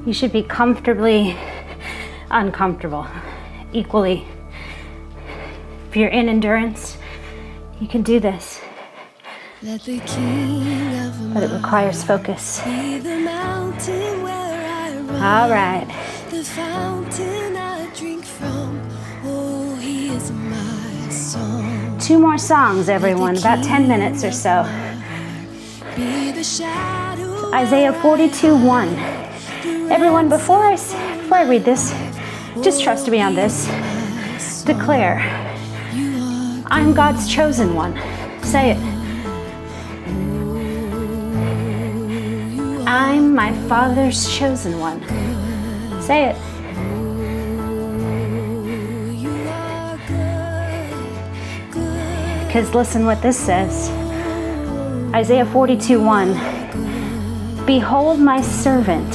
You 0.05 0.13
should 0.13 0.31
be 0.31 0.43
comfortably 0.43 1.35
uncomfortable, 2.29 3.05
equally. 3.73 4.25
If 5.89 5.97
you're 5.97 6.07
in 6.07 6.29
endurance, 6.29 6.97
you 7.81 7.89
can 7.89 8.01
do 8.01 8.21
this. 8.21 8.61
But 9.61 9.85
it 11.43 11.51
requires 11.51 12.01
focus. 12.01 12.61
All 12.61 12.69
right. 15.49 15.87
The 16.29 16.45
fountain 16.45 17.57
I 17.57 17.93
drink 17.93 18.23
from, 18.23 18.89
oh, 19.25 19.75
he 19.75 20.15
is 20.15 20.31
my 20.31 21.09
song. 21.09 21.97
Two 21.99 22.19
more 22.19 22.37
songs, 22.37 22.87
everyone, 22.87 23.35
about 23.35 23.61
10 23.65 23.89
minutes 23.89 24.23
or 24.23 24.31
so. 24.31 24.65
Isaiah 26.41 27.93
42 28.01 28.57
1. 28.65 28.87
Everyone, 29.91 30.27
before 30.27 30.57
I, 30.57 30.71
before 30.71 31.37
I 31.37 31.43
read 31.43 31.63
this, 31.63 31.91
just 32.63 32.81
trust 32.81 33.07
me 33.09 33.21
on 33.21 33.35
this. 33.35 33.67
Declare, 34.63 35.19
I'm 36.65 36.95
God's 36.95 37.31
chosen 37.31 37.75
one. 37.75 37.93
Say 38.41 38.71
it. 38.71 38.77
I'm 42.87 43.35
my 43.35 43.53
Father's 43.67 44.27
chosen 44.35 44.79
one. 44.79 44.99
Say 46.01 46.29
it. 46.31 46.37
Because 52.47 52.73
listen 52.73 53.05
what 53.05 53.21
this 53.21 53.37
says 53.37 54.00
Isaiah 55.13 55.45
42 55.45 56.01
1. 56.01 57.65
Behold 57.65 58.17
my 58.17 58.39
servant, 58.39 59.13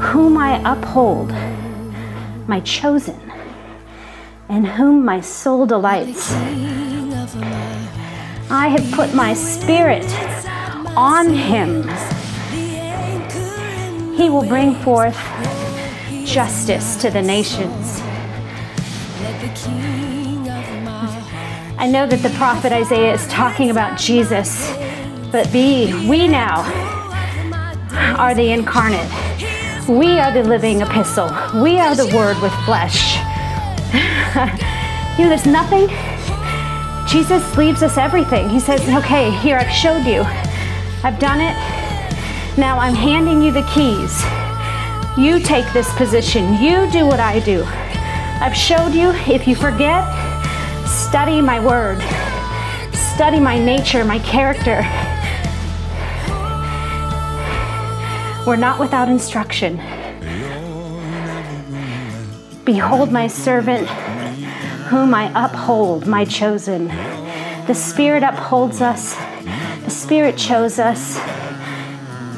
whom 0.00 0.38
I 0.38 0.58
uphold, 0.64 1.32
my 2.48 2.60
chosen, 2.60 3.20
in 4.48 4.64
whom 4.64 5.04
my 5.04 5.20
soul 5.20 5.66
delights. 5.66 6.32
I 8.50 8.68
have 8.68 8.90
put 8.92 9.12
my 9.12 9.34
spirit 9.34 10.10
on 10.96 11.34
him. 11.34 11.82
He 14.16 14.30
will 14.30 14.46
bring 14.48 14.76
forth 14.76 15.18
justice 16.24 16.96
to 17.02 17.10
the 17.10 17.20
nations. 17.20 18.00
I 21.76 21.88
know 21.88 22.06
that 22.06 22.22
the 22.22 22.30
prophet 22.36 22.72
Isaiah 22.72 23.12
is 23.12 23.26
talking 23.26 23.70
about 23.70 23.98
Jesus, 23.98 24.70
but 25.32 25.52
be 25.52 25.92
we 26.08 26.28
now 26.28 26.62
are 28.16 28.34
the 28.34 28.52
incarnate. 28.52 29.10
We 29.88 30.18
are 30.18 30.32
the 30.32 30.44
living 30.44 30.82
epistle. 30.82 31.26
We 31.60 31.80
are 31.80 31.96
the 31.96 32.06
word 32.14 32.40
with 32.40 32.52
flesh. 32.64 33.16
you 35.18 35.24
know, 35.24 35.28
there's 35.28 35.46
nothing. 35.46 35.88
Jesus 37.08 37.56
leaves 37.56 37.82
us 37.82 37.98
everything. 37.98 38.48
He 38.48 38.60
says, 38.60 38.80
okay, 38.88 39.32
here, 39.38 39.56
I've 39.56 39.70
showed 39.70 40.04
you. 40.04 40.22
I've 41.02 41.18
done 41.18 41.40
it. 41.40 41.54
Now 42.56 42.78
I'm 42.78 42.94
handing 42.94 43.42
you 43.42 43.50
the 43.50 43.68
keys. 43.74 44.22
You 45.18 45.40
take 45.40 45.70
this 45.72 45.92
position. 45.94 46.54
You 46.62 46.88
do 46.92 47.04
what 47.04 47.18
I 47.18 47.40
do. 47.40 47.64
I've 48.40 48.56
showed 48.56 48.94
you. 48.94 49.10
If 49.26 49.48
you 49.48 49.56
forget, 49.56 50.04
Study 51.14 51.40
my 51.40 51.64
word. 51.64 52.02
Study 52.92 53.38
my 53.38 53.56
nature, 53.56 54.04
my 54.04 54.18
character. 54.18 54.82
We're 58.44 58.56
not 58.56 58.80
without 58.80 59.08
instruction. 59.08 59.76
Behold 62.64 63.12
my 63.12 63.28
servant, 63.28 63.86
whom 64.88 65.14
I 65.14 65.30
uphold, 65.36 66.08
my 66.08 66.24
chosen. 66.24 66.88
The 67.68 67.74
Spirit 67.74 68.24
upholds 68.24 68.80
us, 68.80 69.14
the 69.84 69.90
Spirit 69.90 70.36
chose 70.36 70.80
us. 70.80 71.16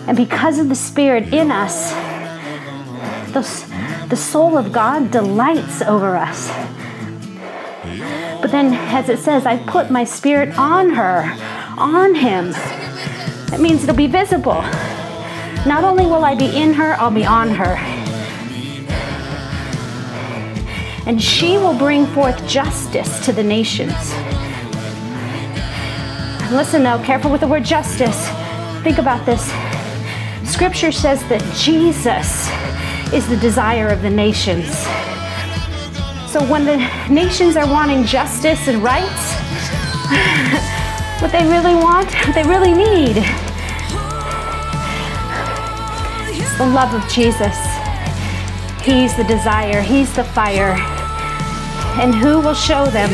And 0.06 0.18
because 0.18 0.58
of 0.58 0.68
the 0.68 0.74
Spirit 0.74 1.32
in 1.32 1.50
us, 1.50 1.92
the, 3.32 4.06
the 4.10 4.16
soul 4.16 4.58
of 4.58 4.70
God 4.70 5.10
delights 5.10 5.80
over 5.80 6.14
us. 6.14 6.50
But 8.40 8.50
then, 8.50 8.74
as 8.74 9.08
it 9.08 9.18
says, 9.18 9.46
I 9.46 9.56
put 9.56 9.90
my 9.90 10.04
Spirit 10.04 10.56
on 10.58 10.90
her, 10.90 11.24
on 11.78 12.14
him. 12.14 12.52
That 13.50 13.60
means 13.60 13.82
it'll 13.82 13.96
be 13.96 14.06
visible. 14.06 14.62
Not 15.66 15.84
only 15.84 16.04
will 16.04 16.24
I 16.24 16.34
be 16.34 16.56
in 16.56 16.72
her, 16.74 16.94
I'll 16.94 17.10
be 17.10 17.24
on 17.24 17.48
her. 17.50 17.76
And 21.06 21.22
she 21.22 21.56
will 21.56 21.76
bring 21.76 22.06
forth 22.06 22.46
justice 22.48 23.24
to 23.24 23.32
the 23.32 23.42
nations. 23.42 23.92
Listen 26.52 26.82
now, 26.82 27.02
careful 27.04 27.30
with 27.30 27.40
the 27.40 27.48
word 27.48 27.64
justice. 27.64 28.28
Think 28.82 28.98
about 28.98 29.26
this. 29.26 29.52
Scripture 30.48 30.92
says 30.92 31.20
that 31.28 31.42
Jesus 31.54 32.48
is 33.12 33.28
the 33.28 33.36
desire 33.36 33.88
of 33.88 34.02
the 34.02 34.10
nations. 34.10 34.86
So 36.36 36.44
when 36.50 36.66
the 36.66 36.76
nations 37.08 37.56
are 37.56 37.66
wanting 37.66 38.04
justice 38.04 38.68
and 38.68 38.82
rights, 38.82 39.32
what 41.22 41.32
they 41.32 41.48
really 41.48 41.74
want, 41.74 42.12
what 42.12 42.34
they 42.34 42.42
really 42.42 42.74
need, 42.74 43.16
is 46.36 46.58
the 46.58 46.66
love 46.66 46.92
of 46.92 47.08
Jesus. 47.10 47.56
He's 48.82 49.16
the 49.16 49.24
desire, 49.26 49.80
He's 49.80 50.14
the 50.14 50.24
fire. 50.24 50.76
And 51.98 52.14
who 52.14 52.38
will 52.40 52.52
show 52.52 52.84
them 52.84 53.08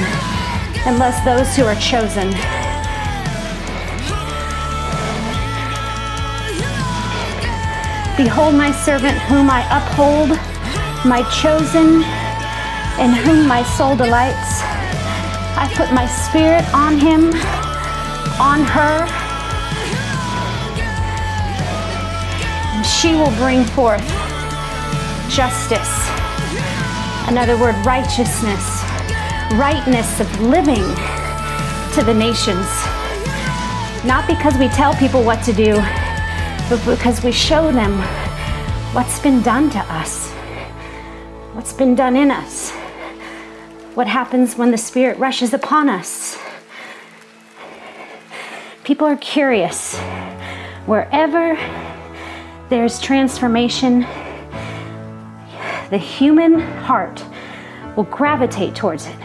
unless 0.85 1.25
those 1.25 1.55
who 1.55 1.63
are 1.63 1.77
chosen? 1.77 2.31
Behold 8.17 8.57
my 8.57 8.73
servant 8.85 9.17
whom 9.19 9.49
I 9.49 9.63
uphold, 9.71 10.31
my 11.07 11.23
chosen, 11.31 12.03
in 13.03 13.11
whom 13.11 13.49
my 13.49 13.65
soul 13.65 13.97
delights. 13.97 14.63
I 15.59 15.69
put 15.75 15.93
my 15.93 16.07
spirit 16.07 16.65
on 16.73 16.99
him, 16.99 17.35
on 18.41 18.63
her, 18.63 19.07
and 22.77 22.87
she 22.87 23.15
will 23.17 23.35
bring 23.43 23.65
forth 23.65 24.07
justice. 25.29 25.93
Another 27.27 27.59
word, 27.59 27.75
righteousness, 27.85 28.65
rightness 29.55 30.21
of 30.21 30.41
living 30.41 30.87
to 31.95 32.05
the 32.05 32.15
nations. 32.15 32.69
Not 34.05 34.29
because 34.29 34.57
we 34.59 34.69
tell 34.69 34.95
people 34.95 35.25
what 35.25 35.43
to 35.43 35.53
do, 35.53 35.75
but 36.71 36.81
because 36.87 37.25
we 37.25 37.33
show 37.33 37.73
them 37.73 37.99
what's 38.95 39.19
been 39.19 39.43
done 39.43 39.71
to 39.71 39.81
us, 39.93 40.31
what's 41.53 41.73
been 41.73 41.97
done 41.97 42.15
in 42.15 42.31
us, 42.31 42.62
what 43.95 44.07
happens 44.07 44.57
when 44.57 44.71
the 44.71 44.79
Spirit 44.79 45.19
rushes 45.19 45.53
upon 45.53 45.89
us. 45.89 46.39
People 48.85 49.07
are 49.07 49.17
curious. 49.17 49.99
Wherever 50.87 51.55
there's 52.69 53.01
transformation, 53.01 54.01
the 55.91 55.99
human 55.99 56.61
heart 56.61 57.25
will 57.97 58.05
gravitate 58.05 58.75
towards 58.75 59.07
it. 59.07 59.17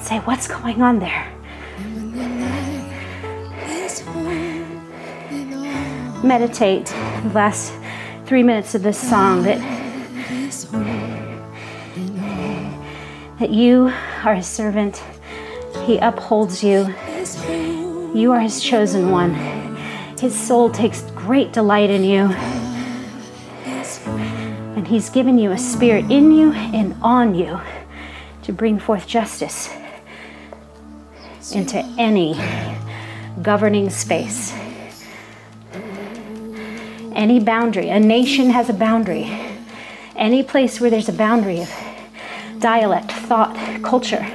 Say, 0.00 0.18
what's 0.20 0.48
going 0.48 0.82
on 0.82 0.98
there? 0.98 1.32
meditate 6.26 6.86
the 6.86 7.30
last 7.34 7.72
three 8.24 8.42
minutes 8.42 8.74
of 8.74 8.82
this 8.82 8.98
song 8.98 9.42
that, 9.44 9.58
that 13.38 13.50
you 13.50 13.92
are 14.24 14.34
his 14.34 14.46
servant. 14.46 15.02
He 15.84 15.98
upholds 15.98 16.62
you. 16.62 16.94
You 18.14 18.32
are 18.32 18.40
his 18.40 18.62
chosen 18.62 19.10
one. 19.10 19.34
His 20.18 20.38
soul 20.38 20.70
takes 20.70 21.02
great 21.12 21.52
delight 21.52 21.90
in 21.90 22.04
you. 22.04 22.24
And 24.76 24.86
he's 24.86 25.10
given 25.10 25.38
you 25.38 25.52
a 25.52 25.58
spirit 25.58 26.10
in 26.10 26.32
you 26.32 26.52
and 26.52 26.94
on 27.02 27.34
you 27.34 27.60
to 28.42 28.52
bring 28.52 28.78
forth 28.78 29.06
justice 29.06 29.74
into 31.52 31.78
any 31.98 32.40
governing 33.42 33.90
space 33.90 34.54
any 37.16 37.40
boundary. 37.40 37.88
A 37.88 37.98
nation 37.98 38.50
has 38.50 38.68
a 38.68 38.74
boundary. 38.74 39.24
Any 40.14 40.42
place 40.42 40.80
where 40.80 40.90
there's 40.90 41.08
a 41.08 41.12
boundary 41.12 41.60
of 41.60 41.70
dialect, 42.60 43.12
thought, 43.12 43.54
culture. 43.82 44.26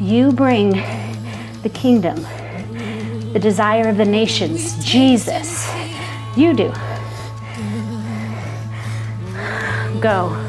You 0.00 0.32
bring 0.32 0.70
the 1.62 1.70
kingdom, 1.72 2.16
the 3.32 3.38
desire 3.40 3.88
of 3.88 3.96
the 3.96 4.04
nations, 4.04 4.82
Jesus. 4.84 5.68
You 6.36 6.54
do. 6.54 6.72
Go. 10.00 10.47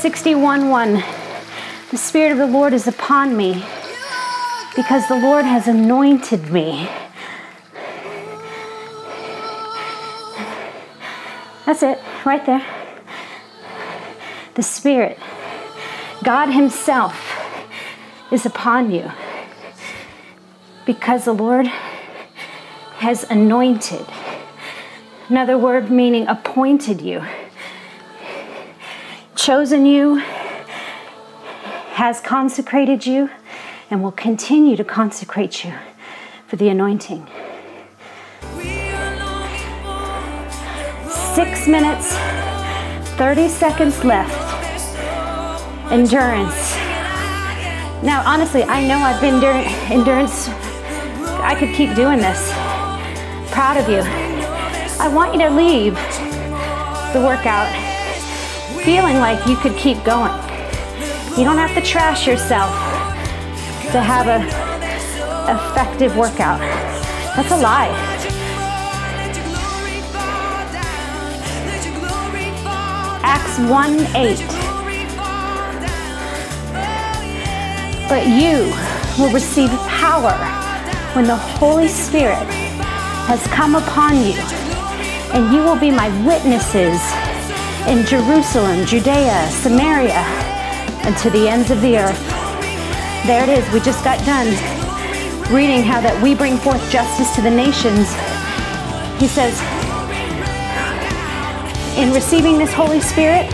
61 0.00 0.68
1. 0.70 1.02
The 1.90 1.96
Spirit 1.96 2.30
of 2.30 2.38
the 2.38 2.46
Lord 2.46 2.72
is 2.72 2.86
upon 2.86 3.36
me 3.36 3.64
because 4.76 5.08
the 5.08 5.16
Lord 5.16 5.44
has 5.44 5.66
anointed 5.66 6.52
me. 6.52 6.88
That's 11.66 11.82
it, 11.82 11.98
right 12.24 12.46
there. 12.46 12.64
The 14.54 14.62
Spirit, 14.62 15.18
God 16.22 16.46
Himself, 16.46 17.36
is 18.30 18.46
upon 18.46 18.92
you 18.92 19.10
because 20.86 21.24
the 21.24 21.32
Lord 21.32 21.66
has 22.98 23.24
anointed. 23.24 24.06
Another 25.28 25.58
word 25.58 25.90
meaning 25.90 26.28
appointed 26.28 27.00
you 27.00 27.24
chosen 29.48 29.86
you, 29.86 30.16
has 31.96 32.20
consecrated 32.20 33.06
you, 33.06 33.30
and 33.88 34.02
will 34.02 34.12
continue 34.12 34.76
to 34.76 34.84
consecrate 34.84 35.64
you 35.64 35.72
for 36.46 36.56
the 36.56 36.68
anointing. 36.68 37.26
Six 41.34 41.66
minutes, 41.66 42.14
30 43.16 43.48
seconds 43.48 44.04
left. 44.04 44.36
Endurance. 45.90 46.76
Now, 48.04 48.22
honestly, 48.26 48.64
I 48.64 48.86
know 48.86 48.98
I've 48.98 49.18
been 49.18 49.42
endurance. 49.90 50.48
I 51.40 51.56
could 51.58 51.74
keep 51.74 51.96
doing 51.96 52.18
this. 52.18 52.52
Proud 53.50 53.78
of 53.78 53.88
you. 53.88 54.02
I 55.00 55.08
want 55.08 55.32
you 55.32 55.38
to 55.38 55.48
leave 55.48 55.94
the 57.14 57.22
workout 57.26 57.87
feeling 58.84 59.18
like 59.18 59.46
you 59.46 59.56
could 59.56 59.76
keep 59.76 60.02
going. 60.04 60.32
You 61.36 61.44
don't 61.44 61.58
have 61.58 61.74
to 61.74 61.80
trash 61.80 62.26
yourself 62.26 62.70
to 63.92 64.00
have 64.00 64.26
a 64.26 64.44
effective 65.50 66.16
workout. 66.16 66.60
That's 67.36 67.50
a 67.52 67.56
lie. 67.56 67.88
Acts 73.22 73.58
1 73.58 74.00
8. 74.16 74.68
But 78.08 78.26
you 78.26 78.72
will 79.18 79.32
receive 79.32 79.70
power 79.88 80.32
when 81.14 81.26
the 81.26 81.36
Holy 81.36 81.88
Spirit 81.88 82.46
has 83.26 83.46
come 83.48 83.74
upon 83.74 84.16
you, 84.16 84.34
and 85.34 85.54
you 85.54 85.62
will 85.62 85.78
be 85.78 85.90
my 85.90 86.08
witnesses 86.26 87.00
in 87.88 88.04
Jerusalem, 88.04 88.84
Judea, 88.84 89.48
Samaria, 89.50 90.22
and 91.08 91.16
to 91.16 91.30
the 91.30 91.48
ends 91.48 91.70
of 91.70 91.80
the 91.80 91.96
earth. 91.96 92.20
There 93.26 93.42
it 93.42 93.48
is. 93.48 93.72
We 93.72 93.80
just 93.80 94.04
got 94.04 94.22
done 94.26 94.48
reading 95.50 95.82
how 95.82 96.02
that 96.02 96.20
we 96.22 96.34
bring 96.34 96.58
forth 96.58 96.84
justice 96.90 97.34
to 97.36 97.40
the 97.40 97.50
nations. 97.50 98.12
He 99.16 99.26
says, 99.26 99.56
in 101.96 102.12
receiving 102.12 102.58
this 102.58 102.72
Holy 102.74 103.00
Spirit, 103.00 103.48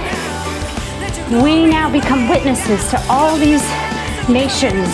we 1.40 1.64
now 1.64 1.88
become 1.88 2.28
witnesses 2.28 2.90
to 2.90 3.00
all 3.08 3.36
these 3.36 3.62
nations, 4.28 4.90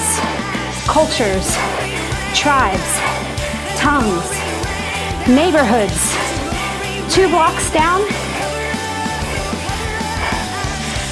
cultures, 0.85 1.57
tribes, 2.37 2.93
tongues, 3.81 4.29
neighborhoods. 5.27 6.13
Two 7.09 7.29
blocks 7.31 7.73
down, 7.73 8.05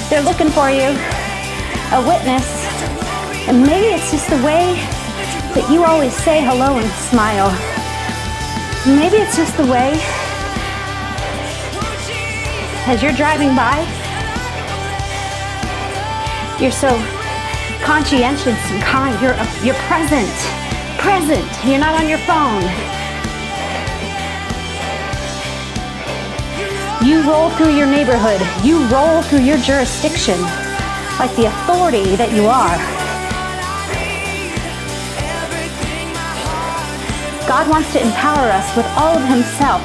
they're 0.09 0.23
looking 0.23 0.49
for 0.49 0.69
you, 0.69 0.89
a 1.93 2.01
witness. 2.01 2.47
And 3.47 3.61
maybe 3.61 3.87
it's 3.93 4.11
just 4.11 4.29
the 4.29 4.41
way 4.43 4.73
that 5.53 5.69
you 5.71 5.83
always 5.83 6.13
say 6.13 6.41
hello 6.43 6.77
and 6.77 6.89
smile. 7.09 7.49
Maybe 8.85 9.17
it's 9.17 9.37
just 9.37 9.55
the 9.57 9.65
way 9.65 9.93
as 12.89 13.03
you're 13.03 13.13
driving 13.13 13.55
by, 13.55 13.85
you're 16.59 16.71
so 16.71 16.89
conscientious 17.85 18.57
and 18.71 18.81
kind. 18.81 19.13
You're, 19.21 19.37
you're 19.63 19.79
present, 19.85 20.29
present. 20.97 21.45
You're 21.63 21.79
not 21.79 21.93
on 22.01 22.09
your 22.09 22.17
phone. 22.25 22.98
You 27.09 27.23
roll 27.23 27.49
through 27.49 27.75
your 27.75 27.87
neighborhood. 27.87 28.39
You 28.63 28.85
roll 28.85 29.23
through 29.23 29.41
your 29.41 29.57
jurisdiction 29.57 30.39
like 31.17 31.35
the 31.35 31.47
authority 31.47 32.15
that 32.15 32.31
you 32.31 32.45
are. 32.45 32.77
God 37.47 37.67
wants 37.67 37.91
to 37.93 37.99
empower 37.99 38.51
us 38.51 38.77
with 38.77 38.85
all 38.93 39.17
of 39.17 39.25
Himself 39.25 39.81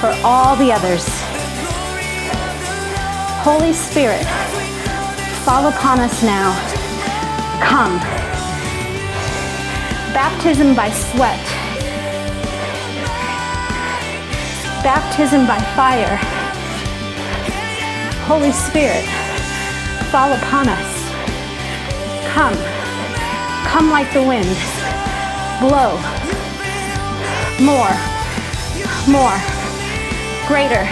for 0.00 0.10
all 0.26 0.56
the 0.56 0.72
others. 0.72 1.06
Holy 3.46 3.72
Spirit, 3.72 4.26
fall 5.46 5.68
upon 5.68 6.00
us 6.00 6.20
now. 6.24 6.50
Come. 7.62 8.00
Baptism 10.12 10.74
by 10.74 10.90
sweat. 10.90 11.61
Baptism 14.82 15.46
by 15.46 15.60
fire. 15.76 16.18
Holy 18.26 18.50
Spirit, 18.50 19.04
fall 20.10 20.32
upon 20.32 20.68
us. 20.68 20.92
Come. 22.34 22.56
Come 23.64 23.90
like 23.90 24.12
the 24.12 24.22
wind. 24.22 24.58
Blow. 25.60 25.94
More. 27.62 27.94
More. 29.06 29.38
Greater. 30.48 30.82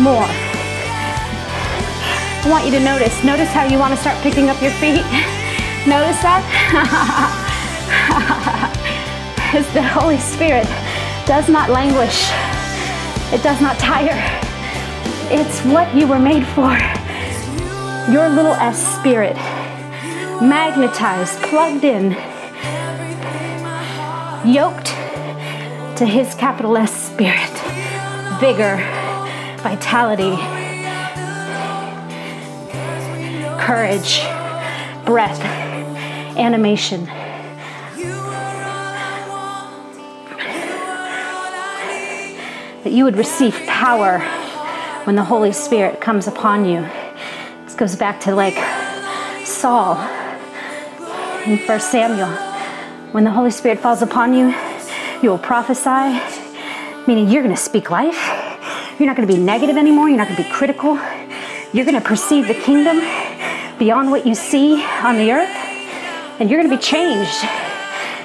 More. 0.00 0.24
I 2.40 2.48
want 2.48 2.64
you 2.64 2.70
to 2.72 2.80
notice. 2.80 3.22
Notice 3.22 3.50
how 3.50 3.64
you 3.64 3.78
want 3.78 3.92
to 3.92 4.00
start 4.00 4.16
picking 4.22 4.48
up 4.48 4.62
your 4.62 4.72
feet. 4.72 5.04
Notice 5.86 6.22
that? 6.22 6.40
As 9.54 9.70
the 9.74 9.82
Holy 9.82 10.18
Spirit 10.18 10.66
does 11.26 11.50
not 11.50 11.68
languish, 11.68 12.30
it 13.32 13.42
does 13.42 13.60
not 13.60 13.78
tire. 13.78 14.18
It's 15.30 15.60
what 15.62 15.94
you 15.94 16.06
were 16.06 16.18
made 16.18 16.46
for. 16.48 16.70
Your 18.12 18.28
little 18.28 18.54
S 18.54 18.98
spirit, 18.98 19.36
magnetized, 20.42 21.40
plugged 21.42 21.84
in, 21.84 22.12
yoked 24.44 24.88
to 25.98 26.06
his 26.06 26.34
capital 26.34 26.76
S 26.76 26.92
spirit, 26.92 27.50
vigor, 28.40 28.76
vitality 29.62 30.36
courage, 33.62 34.22
breath, 35.06 35.40
animation. 36.36 37.06
That 42.84 42.92
you 42.92 43.04
would 43.04 43.16
receive 43.16 43.54
power 43.68 44.18
when 45.04 45.14
the 45.14 45.22
Holy 45.22 45.52
Spirit 45.52 46.00
comes 46.00 46.26
upon 46.26 46.64
you. 46.64 46.88
This 47.64 47.74
goes 47.74 47.94
back 47.94 48.20
to 48.22 48.34
like 48.34 48.56
Saul 49.46 49.96
in 51.46 51.58
1 51.58 51.80
Samuel. 51.80 52.28
When 53.12 53.22
the 53.22 53.30
Holy 53.30 53.52
Spirit 53.52 53.78
falls 53.78 54.02
upon 54.02 54.34
you, 54.34 54.52
you 55.22 55.30
will 55.30 55.38
prophesy, 55.38 56.20
meaning 57.06 57.28
you're 57.28 57.44
going 57.44 57.54
to 57.54 57.60
speak 57.60 57.88
life. 57.88 58.18
You're 58.98 59.06
not 59.06 59.16
going 59.16 59.28
to 59.28 59.34
be 59.34 59.40
negative 59.40 59.76
anymore. 59.76 60.08
You're 60.08 60.18
not 60.18 60.26
going 60.26 60.38
to 60.38 60.42
be 60.42 60.50
critical. 60.50 60.98
You're 61.72 61.84
going 61.84 61.94
to 61.94 62.00
perceive 62.00 62.48
the 62.48 62.54
kingdom 62.54 62.98
beyond 63.78 64.10
what 64.10 64.26
you 64.26 64.34
see 64.34 64.82
on 64.84 65.18
the 65.18 65.30
earth, 65.30 65.56
and 66.40 66.50
you're 66.50 66.60
going 66.60 66.70
to 66.70 66.76
be 66.76 66.82
changed 66.82 67.44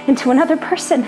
into 0.07 0.31
another 0.31 0.57
person. 0.57 1.03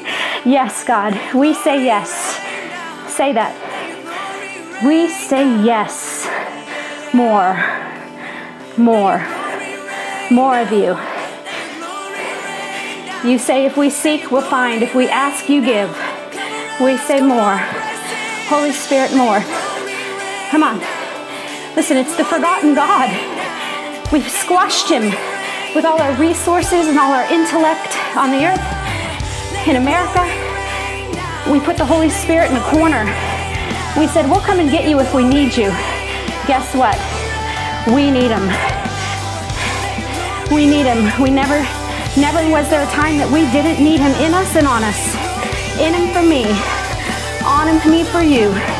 yes, 0.46 0.84
God, 0.84 1.12
we 1.34 1.52
say 1.52 1.84
yes. 1.84 2.40
Say 3.12 3.32
that. 3.32 3.52
We 4.84 5.08
say 5.08 5.44
yes. 5.64 6.28
More, 7.12 7.56
more, 8.76 9.24
more 10.30 10.58
of 10.58 10.70
you. 10.70 10.96
You 13.28 13.38
say, 13.38 13.64
if 13.64 13.76
we 13.76 13.90
seek, 13.90 14.30
we'll 14.30 14.42
find. 14.42 14.82
If 14.82 14.94
we 14.94 15.08
ask, 15.08 15.48
you 15.48 15.64
give. 15.64 15.90
We 16.80 16.96
say 16.96 17.20
more. 17.20 17.56
Holy 18.46 18.70
Spirit, 18.70 19.14
more. 19.16 19.40
Come 20.50 20.62
on. 20.62 20.78
Listen, 21.74 21.96
it's 21.96 22.16
the 22.16 22.24
forgotten 22.24 22.74
God. 22.74 23.10
We've 24.12 24.30
squashed 24.30 24.88
him 24.88 25.10
with 25.74 25.84
all 25.84 26.00
our 26.00 26.14
resources 26.20 26.86
and 26.86 26.98
all 26.98 27.12
our 27.12 27.24
intellect 27.32 27.96
on 28.16 28.30
the 28.30 28.46
earth. 28.46 28.85
In 29.66 29.74
America, 29.74 30.22
we 31.50 31.58
put 31.58 31.76
the 31.76 31.84
Holy 31.84 32.08
Spirit 32.08 32.50
in 32.50 32.54
the 32.54 32.62
corner. 32.70 33.02
We 33.98 34.06
said, 34.06 34.30
We'll 34.30 34.40
come 34.40 34.60
and 34.60 34.70
get 34.70 34.88
you 34.88 35.00
if 35.00 35.12
we 35.12 35.24
need 35.24 35.56
you. 35.56 35.70
Guess 36.46 36.72
what? 36.76 36.94
We 37.92 38.08
need 38.12 38.30
him. 38.30 38.46
We 40.54 40.66
need 40.70 40.86
him. 40.86 41.10
We 41.20 41.30
never, 41.30 41.58
never 42.16 42.48
was 42.48 42.70
there 42.70 42.86
a 42.86 42.90
time 42.92 43.18
that 43.18 43.28
we 43.28 43.42
didn't 43.50 43.82
need 43.82 43.98
him 43.98 44.12
in 44.22 44.34
us 44.34 44.54
and 44.54 44.68
on 44.68 44.84
us. 44.84 45.02
In 45.82 45.92
him 45.92 46.14
for 46.14 46.22
me, 46.22 46.46
on 47.42 47.66
him 47.66 47.80
for 47.80 47.90
me 47.90 48.04
for 48.04 48.22
you. 48.22 48.75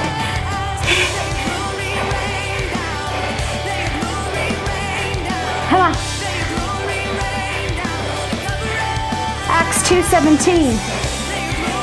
2:17. 9.87 10.75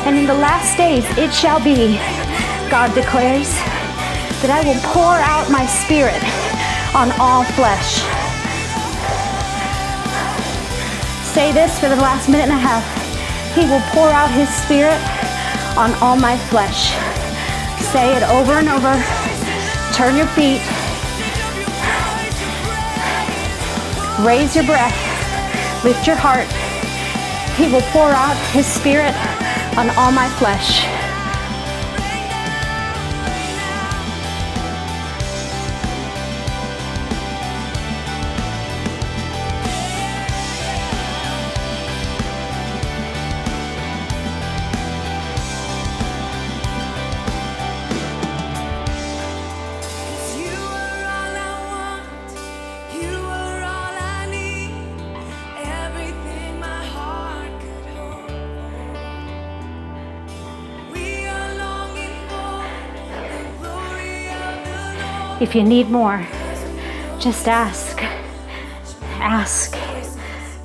And 0.06 0.18
in 0.18 0.28
the 0.28 0.34
last 0.34 0.76
days 0.76 1.06
it 1.18 1.34
shall 1.34 1.64
be, 1.64 1.96
God 2.70 2.94
declares, 2.94 3.48
that 4.44 4.52
I 4.52 4.60
will 4.68 4.80
pour 4.92 5.16
out 5.16 5.50
my 5.50 5.66
spirit 5.66 6.20
on 6.94 7.16
all 7.16 7.48
flesh. 7.56 8.04
Say 11.32 11.54
this 11.54 11.80
for 11.80 11.88
the 11.88 11.96
last 11.96 12.28
minute 12.28 12.52
and 12.52 12.52
a 12.52 12.60
half. 12.60 12.84
He 13.56 13.64
will 13.72 13.82
pour 13.96 14.10
out 14.10 14.30
his 14.32 14.50
spirit 14.52 15.00
on 15.78 15.94
all 16.04 16.18
my 16.18 16.36
flesh. 16.52 16.92
Say 17.94 18.18
it 18.18 18.24
over 18.24 18.60
and 18.60 18.68
over. 18.68 18.94
Turn 19.96 20.18
your 20.18 20.28
feet. 20.36 20.60
Raise 24.28 24.56
your 24.56 24.66
breath. 24.66 24.94
Lift 25.86 26.06
your 26.06 26.18
heart. 26.18 26.63
He 27.56 27.68
will 27.68 27.82
pour 27.92 28.10
out 28.10 28.36
his 28.52 28.66
spirit 28.66 29.14
on 29.78 29.90
all 29.92 30.12
my 30.12 30.28
flesh. 30.40 30.93
If 65.44 65.54
you 65.56 65.64
need 65.66 65.90
more, 65.90 66.26
just 67.20 67.50
ask. 67.50 68.02
Ask. 69.20 69.76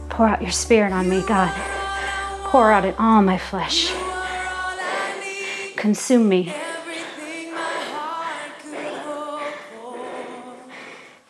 Pour 0.09 0.29
out 0.29 0.41
your 0.41 0.53
spirit 0.53 0.93
on 0.93 1.09
me, 1.11 1.20
God. 1.26 1.53
Pour 2.45 2.70
out 2.70 2.85
in 2.85 2.95
all 2.95 3.20
my 3.20 3.39
flesh. 3.39 3.93
Consume 5.74 6.29
me. 6.29 6.55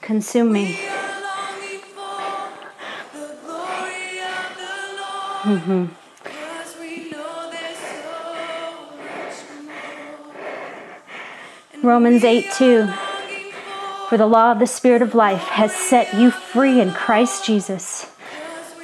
Consume 0.03 0.53
me. 0.53 0.75
Mm-hmm. 5.45 5.87
Romans 11.83 12.25
8 12.25 12.53
2. 12.53 13.08
For 14.09 14.17
the 14.17 14.27
law 14.27 14.53
of 14.53 14.59
the 14.59 14.67
Spirit 14.67 15.03
of 15.03 15.15
life 15.15 15.49
has 15.49 15.71
set 15.71 16.15
you 16.15 16.31
free 16.31 16.81
in 16.81 16.93
Christ 16.93 17.45
Jesus 17.45 18.11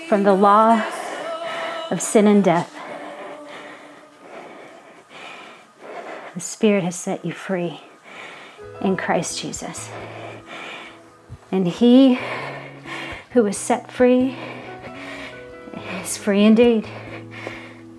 from 0.07 0.23
the 0.23 0.35
law 0.35 0.87
of 1.91 2.03
sin 2.03 2.27
and 2.27 2.45
death. 2.45 2.71
The 6.35 6.41
Spirit 6.41 6.85
has 6.85 6.95
set 6.95 7.25
you 7.25 7.33
free 7.33 7.81
in 8.83 8.99
Christ 8.99 9.41
Jesus. 9.41 9.89
And 11.51 11.69
he 11.69 12.19
who 13.31 13.47
is 13.47 13.57
set 13.57 13.91
free 13.91 14.37
is 16.03 16.19
free 16.19 16.45
indeed. 16.45 16.87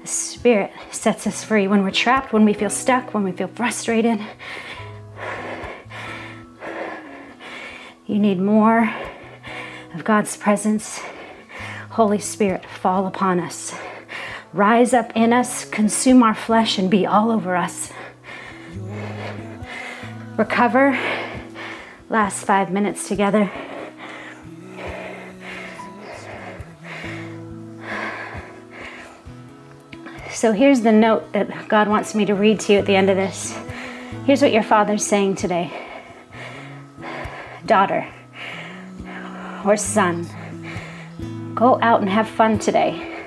The 0.02 0.08
Spirit 0.08 0.72
sets 0.92 1.26
us 1.26 1.44
free 1.44 1.68
when 1.68 1.82
we're 1.82 1.90
trapped, 1.90 2.34
when 2.34 2.46
we 2.46 2.54
feel 2.54 2.70
stuck, 2.70 3.16
when 3.16 3.24
we 3.24 3.32
feel 3.32 3.48
frustrated. 3.48 4.20
You 8.08 8.20
need 8.20 8.40
more 8.40 8.94
of 9.96 10.04
God's 10.04 10.38
presence. 10.38 11.02
Holy 11.90 12.20
Spirit, 12.20 12.64
fall 12.66 13.08
upon 13.08 13.40
us. 13.40 13.74
Rise 14.54 14.94
up 14.94 15.12
in 15.16 15.34
us, 15.34 15.66
consume 15.66 16.22
our 16.22 16.36
flesh, 16.36 16.78
and 16.78 16.90
be 16.90 17.08
all 17.08 17.32
over 17.32 17.56
us. 17.56 17.92
Recover. 20.38 21.00
Last 22.10 22.46
five 22.46 22.72
minutes 22.72 23.08
together. 23.08 23.52
So 30.30 30.52
here's 30.52 30.82
the 30.82 30.92
note 30.92 31.34
that 31.34 31.68
God 31.68 31.88
wants 31.88 32.14
me 32.14 32.26
to 32.26 32.36
read 32.36 32.60
to 32.62 32.74
you 32.74 32.80
at 32.80 32.86
the 32.86 32.96
end 32.96 33.10
of 33.10 33.18
this. 33.18 33.58
Here's 34.26 34.42
what 34.42 34.52
your 34.52 34.64
Father's 34.64 35.06
saying 35.06 35.38
today 35.38 35.85
Daughter 37.66 38.08
or 39.66 39.76
son, 39.76 40.28
go 41.56 41.80
out 41.82 42.02
and 42.02 42.10
have 42.10 42.28
fun 42.28 42.60
today. 42.60 43.26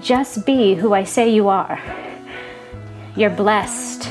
Just 0.00 0.46
be 0.46 0.74
who 0.74 0.94
I 0.94 1.04
say 1.04 1.28
you 1.28 1.48
are. 1.48 1.78
You're 3.16 3.30
blessed. 3.30 4.06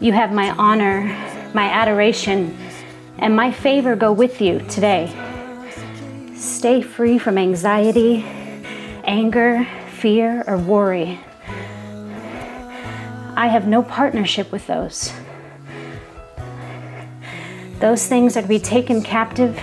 You 0.00 0.12
have 0.12 0.32
my 0.32 0.50
honor, 0.50 1.04
my 1.54 1.68
adoration, 1.70 2.56
and 3.18 3.36
my 3.36 3.52
favor 3.52 3.94
go 3.94 4.12
with 4.12 4.40
you 4.40 4.60
today. 4.68 5.12
Stay 6.34 6.82
free 6.82 7.18
from 7.18 7.38
anxiety, 7.38 8.24
anger, 9.04 9.66
fear, 9.98 10.42
or 10.46 10.58
worry. 10.58 11.20
I 13.36 13.46
have 13.46 13.68
no 13.68 13.82
partnership 13.82 14.50
with 14.50 14.66
those. 14.66 15.12
Those 17.80 18.06
things 18.06 18.36
are 18.36 18.42
to 18.42 18.48
be 18.48 18.58
taken 18.58 19.02
captive, 19.02 19.58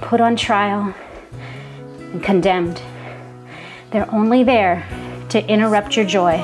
put 0.00 0.20
on 0.20 0.34
trial, 0.34 0.92
and 2.12 2.20
condemned. 2.20 2.82
They're 3.92 4.12
only 4.12 4.42
there 4.42 4.84
to 5.28 5.46
interrupt 5.46 5.96
your 5.96 6.04
joy. 6.04 6.38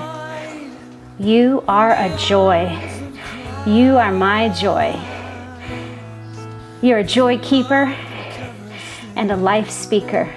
You 1.19 1.65
are 1.67 1.91
a 1.91 2.17
joy. 2.17 2.79
You 3.67 3.97
are 3.97 4.13
my 4.13 4.49
joy. 4.51 4.97
You're 6.81 6.99
a 6.99 7.05
joy 7.05 7.39
keeper 7.39 7.93
and 9.17 9.33
a 9.33 9.37
life 9.37 9.69
speaker. 9.69 10.33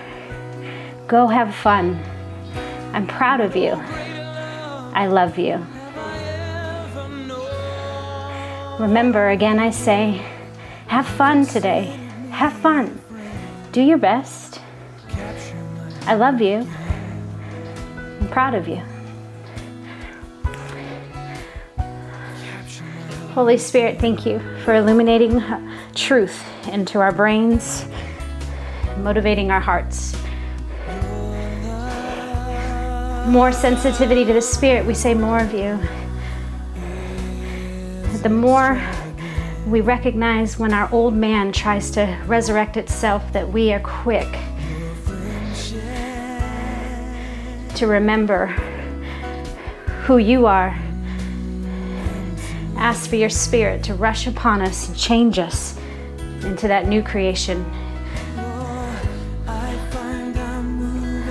Go 1.08 1.28
have 1.28 1.54
fun. 1.54 2.00
I'm 2.94 3.06
proud 3.06 3.42
of 3.42 3.56
you. 3.56 3.74
I 3.74 5.06
love 5.06 5.38
you. 5.38 5.64
Remember, 8.80 9.32
again, 9.32 9.60
I 9.60 9.72
say, 9.72 10.26
have 10.88 11.06
fun 11.06 11.46
today. 11.46 11.88
Have 12.32 12.54
fun. 12.54 13.02
Do 13.74 13.82
your 13.82 13.98
best. 13.98 14.62
I 16.06 16.16
love 16.16 16.40
you. 16.40 16.66
I'm 18.22 18.30
proud 18.30 18.56
of 18.56 18.70
you. 18.70 18.82
Holy 23.34 23.58
Spirit, 23.58 24.00
thank 24.00 24.26
you 24.26 24.40
for 24.64 24.74
illuminating 24.74 25.44
truth 25.94 26.42
into 26.70 27.00
our 27.00 27.12
brains, 27.12 27.86
motivating 29.00 29.52
our 29.52 29.60
hearts. 29.60 30.16
More 33.30 33.52
sensitivity 33.52 34.24
to 34.24 34.32
the 34.32 34.42
Spirit, 34.42 34.86
we 34.86 34.94
say 34.94 35.14
more 35.14 35.40
of 35.40 35.54
you. 35.54 35.78
The 38.22 38.28
more 38.28 38.82
we 39.66 39.80
recognize 39.80 40.60
when 40.60 40.74
our 40.74 40.92
old 40.92 41.14
man 41.14 41.54
tries 41.54 41.90
to 41.92 42.22
resurrect 42.28 42.76
itself, 42.76 43.32
that 43.32 43.48
we 43.48 43.72
are 43.72 43.80
quick 43.80 44.28
to 47.76 47.88
remember 47.88 48.48
who 50.04 50.18
you 50.18 50.48
are. 50.48 50.78
Ask 52.76 53.10
for 53.10 53.16
your 53.16 53.30
spirit 53.30 53.84
to 53.86 53.94
rush 53.94 54.28
upon 54.28 54.62
us 54.62 54.90
and 54.90 54.98
change 54.98 55.40
us 55.40 55.80
into 56.44 56.68
that 56.68 56.88
new 56.88 57.02
creation. 57.02 57.64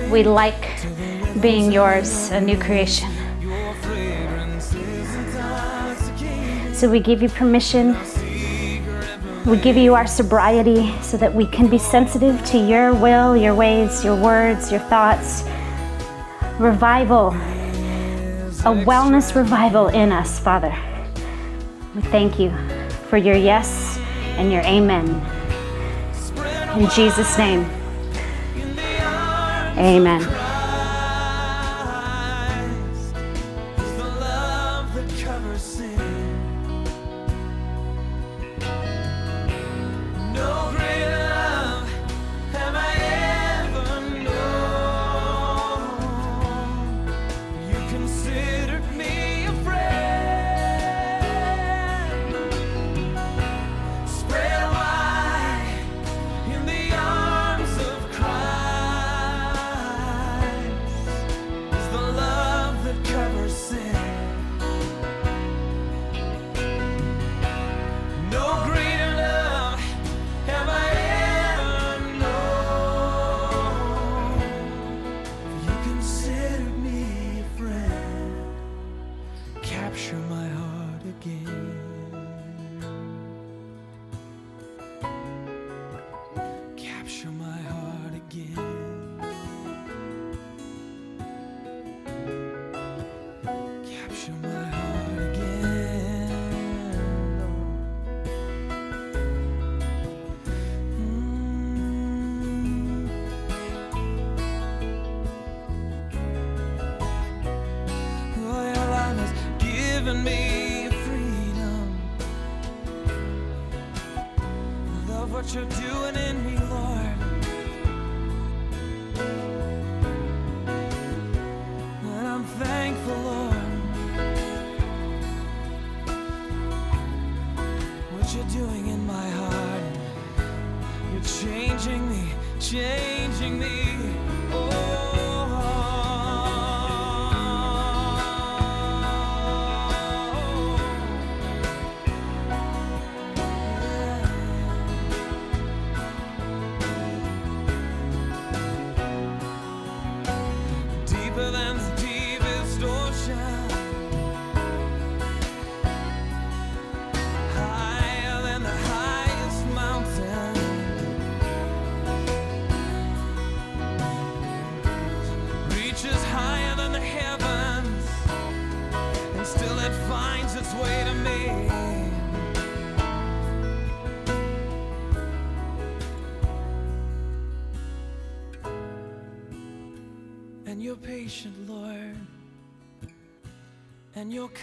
We 0.09 0.23
like 0.23 0.79
being 1.39 1.71
yours, 1.71 2.31
a 2.31 2.41
new 2.41 2.57
creation. 2.57 3.18
So 6.79 6.89
we 6.89 7.01
give 7.01 7.21
you 7.21 7.27
permission. 7.27 7.93
We 9.45 9.57
give 9.57 9.75
you 9.75 9.95
our 9.95 10.07
sobriety 10.07 10.95
so 11.01 11.17
that 11.17 11.35
we 11.35 11.45
can 11.45 11.67
be 11.67 11.77
sensitive 11.77 12.41
to 12.45 12.57
your 12.57 12.93
will, 12.93 13.35
your 13.35 13.53
ways, 13.53 14.01
your 14.01 14.15
words, 14.15 14.71
your 14.71 14.79
thoughts. 14.79 15.43
Revival, 16.57 17.31
a 18.63 18.71
wellness 18.85 19.35
revival 19.35 19.89
in 19.89 20.13
us, 20.13 20.39
Father. 20.39 20.73
We 21.95 22.01
thank 22.03 22.39
you 22.39 22.49
for 23.09 23.17
your 23.17 23.35
yes 23.35 23.99
and 24.37 24.49
your 24.49 24.61
amen. 24.61 25.09
In 26.79 26.89
Jesus' 26.91 27.37
name, 27.37 27.69
amen. 29.77 30.49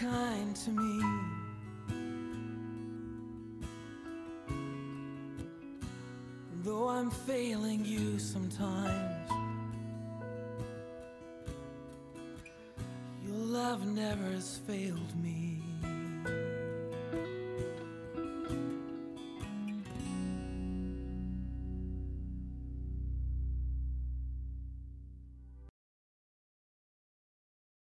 Kind 0.01 0.46